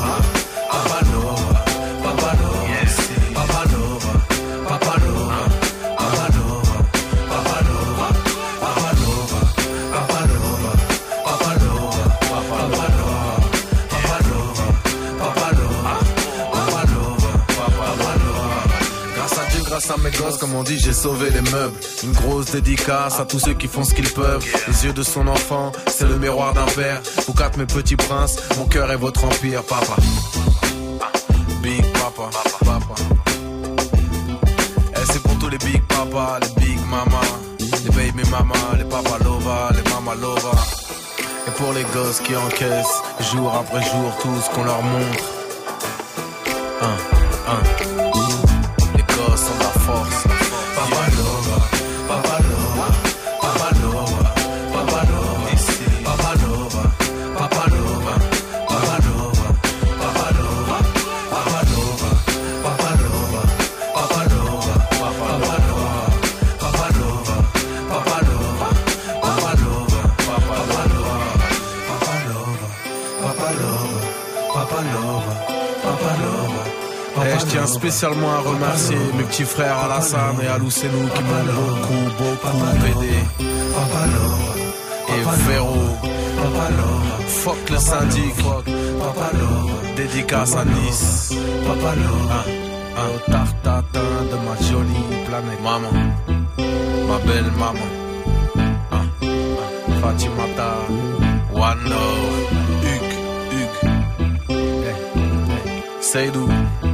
[19.89, 21.77] À mes gosses, comme on dit, j'ai sauvé les meubles.
[22.03, 24.45] Une grosse dédicace à tous ceux qui font ce qu'ils peuvent.
[24.67, 27.01] Les yeux de son enfant, c'est le miroir d'un père.
[27.27, 29.95] Vous quatre mes petits princes, mon cœur est votre empire, papa.
[31.63, 32.31] Big papa,
[32.65, 32.95] papa.
[34.95, 37.21] Et c'est pour tous les big papa, les big mama,
[37.61, 40.51] les baby mama, les papa lova, les mama lova.
[41.47, 45.25] Et pour les gosses qui encaissent, jour après jour, tout ce qu'on leur montre.
[46.83, 47.16] Un,
[77.87, 83.15] spécialement à remercier mes petits frères Alassane et Alousenou qui m'ont beaucoup, beaucoup aidé.
[85.09, 85.77] Et Véro.
[87.29, 88.35] Fuck le syndic.
[89.97, 91.33] Dédicace à Nice.
[91.33, 91.79] Un,
[93.03, 95.63] un tartatin de ma jolie planète.
[95.63, 95.95] Maman,
[97.07, 97.91] ma belle maman.
[98.91, 100.73] Un, un, Fatimata.
[101.55, 102.47] One love.
[102.83, 103.01] Eh,
[104.83, 104.95] eh.
[106.01, 106.49] Seydou.
[106.51, 106.87] Ah,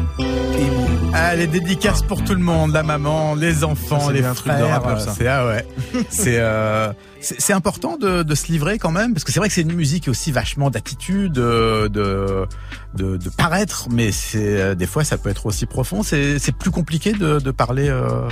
[1.36, 5.00] les dédicaces pour tout le monde, la maman, les enfants, Ça, les frères.
[5.14, 5.66] C'est ah ouais.
[6.10, 9.48] c'est euh, c'est c'est important de, de se livrer quand même parce que c'est vrai
[9.48, 12.46] que c'est une musique aussi vachement d'attitude, euh, de,
[12.94, 16.02] de de paraître, mais c'est euh, des fois ça peut être aussi profond.
[16.02, 18.28] C'est c'est plus compliqué de de parler euh,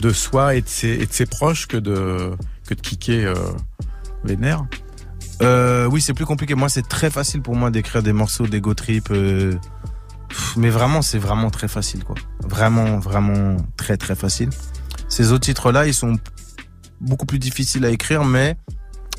[0.00, 2.30] de soi et de ses et de ses proches que de
[2.68, 3.34] que de kicker euh,
[4.24, 4.64] les nerfs.
[5.90, 6.54] Oui, c'est plus compliqué.
[6.54, 9.10] Moi, c'est très facile pour moi d'écrire des morceaux d'ego trip.
[10.56, 12.16] Mais vraiment, c'est vraiment très facile, quoi.
[12.42, 14.50] Vraiment, vraiment très, très facile.
[15.08, 16.16] Ces autres titres-là, ils sont
[17.00, 18.56] beaucoup plus difficiles à écrire, mais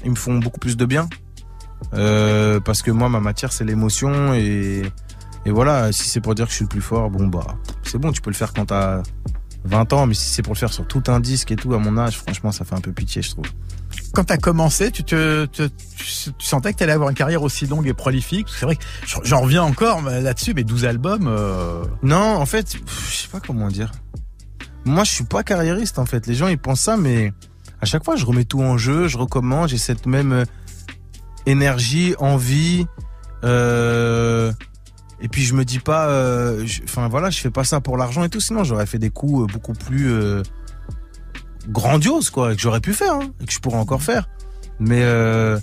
[0.03, 1.07] ils me font beaucoup plus de bien.
[1.93, 4.83] Euh, parce que moi, ma matière, c'est l'émotion et,
[5.45, 7.97] et voilà, si c'est pour dire que je suis le plus fort, bon, bah, c'est
[7.97, 9.03] bon, tu peux le faire quand t'as
[9.63, 11.77] 20 ans, mais si c'est pour le faire sur tout un disque et tout, à
[11.77, 13.45] mon âge, franchement, ça fait un peu pitié, je trouve.
[14.17, 17.85] Quand t'as commencé, tu te, tu, tu sentais que t'allais avoir une carrière aussi longue
[17.87, 18.47] et prolifique?
[18.49, 18.83] C'est vrai que
[19.23, 21.27] j'en- reviens encore là-dessus, mais 12 albums.
[21.27, 22.77] euh, Non, en fait,
[23.11, 23.91] je sais pas comment dire.
[24.85, 26.25] Moi, je suis pas carriériste, en fait.
[26.25, 27.31] Les gens, ils pensent ça, mais
[27.79, 30.45] à chaque fois, je remets tout en jeu, je recommence, j'ai cette même euh,
[31.45, 32.87] énergie, envie.
[33.43, 34.51] euh,
[35.21, 36.07] et puis, je me dis pas,
[36.85, 38.39] enfin voilà, je fais pas ça pour l'argent et tout.
[38.39, 40.11] Sinon, j'aurais fait des coups beaucoup plus
[41.67, 44.27] grandioses, quoi, que j'aurais pu faire, hein, et que je pourrais encore faire.
[44.79, 45.59] Mais euh,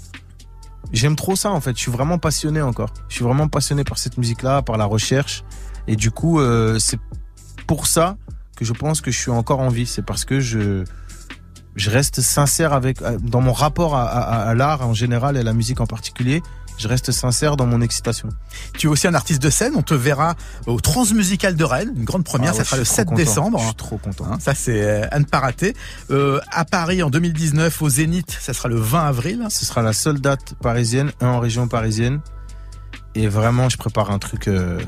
[0.92, 1.76] j'aime trop ça en fait.
[1.76, 2.90] Je suis vraiment passionné encore.
[3.08, 5.44] Je suis vraiment passionné par cette musique-là, par la recherche.
[5.86, 6.98] Et du coup, euh, c'est
[7.66, 8.16] pour ça
[8.56, 9.86] que je pense que je suis encore en vie.
[9.86, 10.84] C'est parce que je
[11.76, 15.42] je reste sincère avec euh, dans mon rapport à- à l'art en général et à
[15.42, 16.40] la musique en particulier.
[16.76, 18.28] Je reste sincère dans mon excitation.
[18.76, 19.72] Tu es aussi un artiste de scène.
[19.76, 20.34] On te verra
[20.66, 22.50] au Transmusical de Rennes, une grande première.
[22.50, 23.24] Ah ouais, ça sera le suis 7 trop content.
[23.24, 23.58] décembre.
[23.60, 24.24] Je suis trop content.
[24.30, 25.74] Hein, ça, c'est euh, à ne pas rater.
[26.10, 29.46] Euh, à Paris en 2019, au Zénith, ça sera le 20 avril.
[29.50, 32.20] Ce sera la seule date parisienne, un en région parisienne.
[33.14, 34.48] Et vraiment, je prépare un truc.
[34.48, 34.80] euh,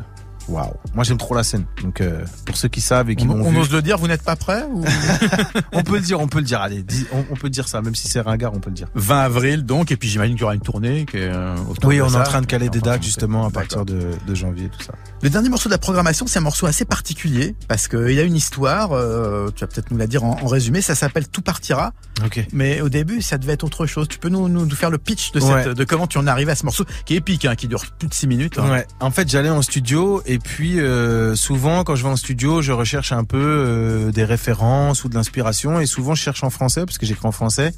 [0.48, 0.72] Waouh.
[0.94, 1.64] Moi, j'aime trop la scène.
[1.82, 3.98] Donc, euh, pour ceux qui savent et qui On, l'ont on vu, ose le dire,
[3.98, 4.84] vous n'êtes pas prêt ou...
[5.72, 6.60] on peut le dire, on peut le dire.
[6.60, 8.86] Allez, dis- on, on peut dire ça, même si c'est ringard, on peut le dire.
[8.94, 9.90] 20 avril, donc.
[9.90, 11.04] Et puis j'imagine qu'il y aura une tournée.
[11.06, 13.84] Qui est, euh, Oui, on est en train de caler des dates justement à partir
[13.84, 14.92] de, de janvier, tout ça.
[15.22, 18.22] Le dernier morceau de la programmation, c'est un morceau assez particulier parce qu'il y a
[18.22, 18.92] une histoire.
[18.92, 20.80] euh, tu vas peut-être nous la dire en, en résumé.
[20.80, 21.92] Ça s'appelle Tout partira.
[22.24, 22.46] Ok.
[22.52, 24.06] Mais au début, ça devait être autre chose.
[24.08, 25.74] Tu peux nous, nous, nous faire le pitch de, Ouais.
[25.74, 27.84] de comment tu en es arrivé à ce morceau qui est épique, hein, qui dure
[27.98, 28.58] plus de 6 minutes.
[28.58, 28.70] hein.
[28.70, 28.86] Ouais.
[29.00, 32.72] En fait, j'allais en studio et puis euh, souvent, quand je vais en studio, je
[32.72, 36.84] recherche un peu euh, des références ou de l'inspiration et souvent je cherche en français
[36.84, 37.72] parce que j'écris en français.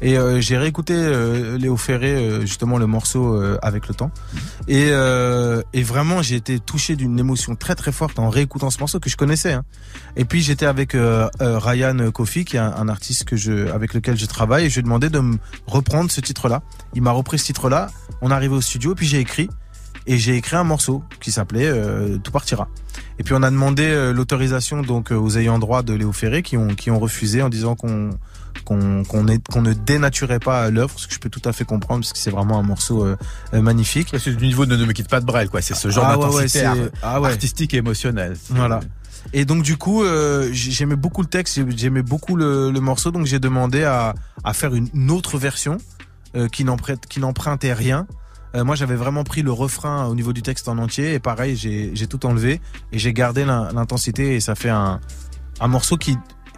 [0.00, 0.94] Et euh, j'ai réécouté
[1.58, 4.10] Léo Ferré justement le morceau avec le temps
[4.66, 8.98] et, et vraiment j'ai été touché d'une émotion très très forte en réécoutant ce morceau
[8.98, 9.52] que je connaissais.
[9.52, 9.64] Hein.
[10.16, 10.96] Et puis j'étais avec
[11.40, 14.74] Ryan Kofi qui est un, un artiste que je avec lequel je travaille et je
[14.76, 15.36] lui ai demandé de me
[15.66, 16.62] reprendre ce titre-là.
[16.94, 17.88] Il m'a repris ce titre-là.
[18.22, 19.48] On est arrivé au studio puis j'ai écrit
[20.06, 22.68] et j'ai écrit un morceau qui s'appelait euh, Tout partira.
[23.18, 26.42] Et puis on a demandé euh, l'autorisation donc euh, aux ayants droit de Léo Ferré
[26.42, 28.10] qui ont qui ont refusé en disant qu'on
[28.64, 32.00] qu'on qu'on qu'on ne dénaturait pas l'œuvre, ce que je peux tout à fait comprendre
[32.00, 33.16] parce que c'est vraiment un morceau euh,
[33.54, 34.14] euh, magnifique.
[34.18, 35.62] C'est du niveau de Ne me quitte pas de Brel, quoi.
[35.62, 36.46] C'est ce genre Ah ouais,
[37.02, 37.28] ah ouais.
[37.30, 38.36] artistique et émotionnelle.
[38.50, 38.80] Voilà.
[39.32, 42.80] Et donc du coup, euh, j'ai- j'aimais beaucoup le texte, j'ai- j'aimais beaucoup le, le
[42.80, 45.78] morceau, donc j'ai demandé à, à faire une, autre version
[46.34, 48.06] euh, qui n'empruntait rien.
[48.54, 51.56] Euh, moi, j'avais vraiment pris le refrain au niveau du texte en entier et pareil,
[51.56, 52.60] j'ai tout enlevé
[52.92, 55.00] et j'ai gardé l'in- l'intensité et ça fait un,
[55.60, 56.16] un morceau qui,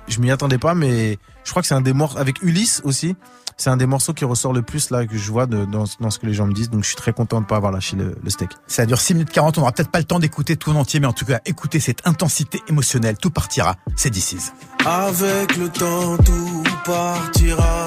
[0.09, 3.15] je m'y attendais pas, mais je crois que c'est un des morceaux avec Ulysse aussi.
[3.57, 6.11] C'est un des morceaux qui ressort le plus là que je vois de, dans, dans
[6.11, 6.71] ce que les gens me disent.
[6.71, 8.51] Donc je suis très content de pas avoir lâché le, le steak.
[8.67, 9.59] Ça dure 6 minutes 40.
[9.59, 11.79] On n'aura peut-être pas le temps d'écouter tout en entier, mais en tout cas, écoutez
[11.79, 13.17] cette intensité émotionnelle.
[13.17, 13.77] Tout partira.
[13.95, 14.53] C'est DC's.
[14.85, 17.87] Avec le temps, tout partira.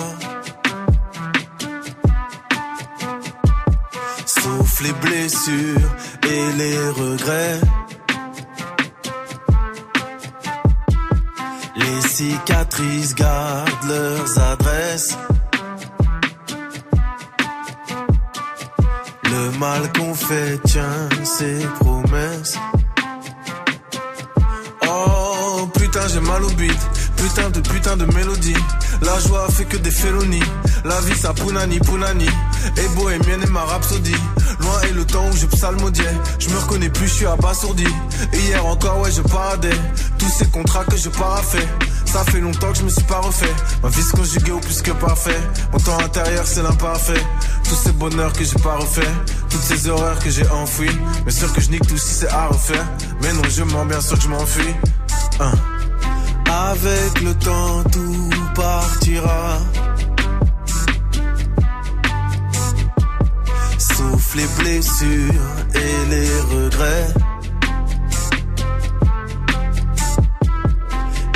[4.83, 5.91] Les blessures
[6.29, 7.59] et les regrets.
[11.75, 15.17] Les cicatrices gardent leurs adresses.
[19.23, 22.57] Le mal qu'on fait tient ses promesses.
[24.87, 26.77] Oh putain j'ai mal au beat
[27.17, 28.53] Putain de putain de mélodie
[29.01, 30.43] La joie fait que des félonies.
[30.83, 32.27] La vie ça punani punani.
[32.77, 34.15] Et bohémienne et ma rhapsodie.
[34.59, 36.15] Loin est le temps où je psalmodiais.
[36.39, 37.87] Je me reconnais plus je suis abasourdi.
[38.33, 39.77] Hier encore ouais je paradais.
[40.17, 41.67] Tous ces contrats que je paraffais
[42.05, 43.53] Ça fait longtemps que je me suis pas refait.
[43.83, 45.39] Ma vie se conjuguée au plus que parfait.
[45.71, 47.21] Mon temps intérieur c'est l'imparfait.
[47.63, 49.13] Tous ces bonheurs que j'ai pas refait.
[49.49, 50.97] Toutes ces horreurs que j'ai enfouies.
[51.25, 52.85] Bien sûr que je nique tout si c'est à refaire.
[53.21, 54.75] Mais non je mens bien sûr que je m'enfuis.
[55.39, 55.51] Hein.
[56.49, 59.57] Avec le temps, tout partira.
[63.77, 67.13] Sauf les blessures et les regrets.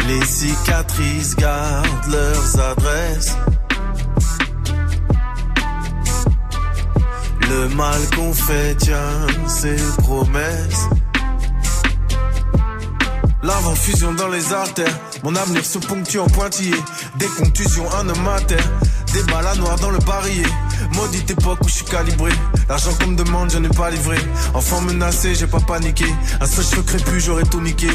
[0.07, 3.37] Les cicatrices gardent leurs adresses.
[7.49, 10.87] Le mal qu'on fait tient ses promesses.
[13.43, 14.99] L'avant fusion dans les artères.
[15.23, 16.75] Mon avenir se ponctue en pointillé.
[17.17, 18.69] Des contusions, un homme à terre.
[19.13, 20.45] Des balles à noir dans le barillet.
[20.93, 22.31] Maudite époque où je suis calibré.
[22.69, 24.17] L'argent qu'on me demande, je n'ai pas livré.
[24.53, 26.05] Enfant menacé, j'ai pas paniqué.
[26.39, 27.89] Un seul cheveu crépus, j'aurais tout niqué.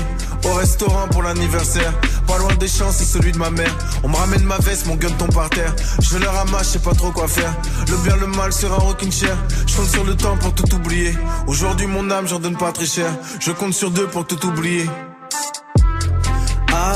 [0.45, 1.93] Au restaurant pour l'anniversaire.
[2.27, 3.73] Pas loin des champs, c'est celui de ma mère.
[4.03, 5.75] On me ramène ma veste, mon gun tombe par terre.
[6.01, 7.55] Je le ramasse, je sais pas trop quoi faire.
[7.89, 9.37] Le bien, le mal sera rocking chair.
[9.67, 11.17] Je compte sur le temps pour tout oublier.
[11.47, 13.11] Aujourd'hui, mon âme, j'en donne pas très cher.
[13.39, 14.87] Je compte sur deux pour tout oublier.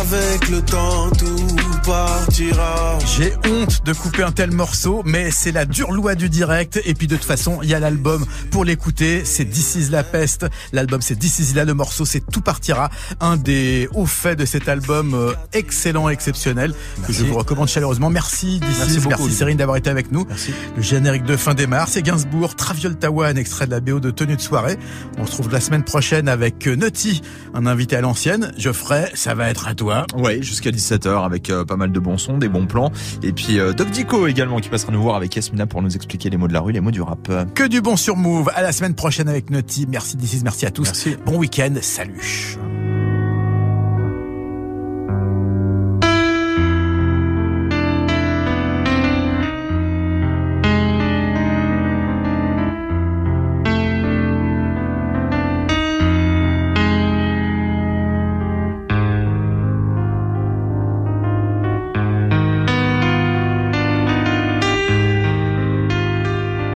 [0.01, 2.99] Avec le temps, tout partira.
[3.17, 6.81] J'ai honte de couper un tel morceau, mais c'est la dure loi du direct.
[6.85, 9.23] Et puis de toute façon, il y a l'album pour l'écouter.
[9.25, 10.47] C'est This is la peste.
[10.73, 11.65] L'album, c'est This is là.
[11.65, 12.91] Le morceau, c'est Tout partira.
[13.21, 16.75] Un des hauts faits de cet album euh, excellent, exceptionnel,
[17.07, 18.11] que je vous recommande chaleureusement.
[18.11, 19.37] Merci This Merci is, beaucoup, merci Olivier.
[19.39, 20.25] Cyrine d'avoir été avec nous.
[20.29, 20.53] Merci.
[20.77, 21.89] Le générique de fin démarre.
[21.89, 24.79] C'est Gainsbourg, Travioltawa, un extrait de la BO de Tenue de soirée.
[25.19, 27.23] On se retrouve la semaine prochaine avec euh, Nutty,
[27.55, 28.53] un invité à l'ancienne.
[28.57, 30.07] Geoffrey, ça va être à toi.
[30.15, 32.91] Ouais, jusqu'à 17h avec euh, pas mal de bons sons, des bons plans.
[33.23, 36.29] Et puis euh, Doc Dico également qui passera nous voir avec Yasmina pour nous expliquer
[36.29, 37.31] les mots de la rue, les mots du rap.
[37.55, 38.51] Que du bon sur Move.
[38.57, 39.87] À la semaine prochaine avec Naughty.
[39.89, 41.09] Merci d'ici, merci à tous.
[41.25, 41.75] Bon week-end.
[41.81, 42.59] Salut.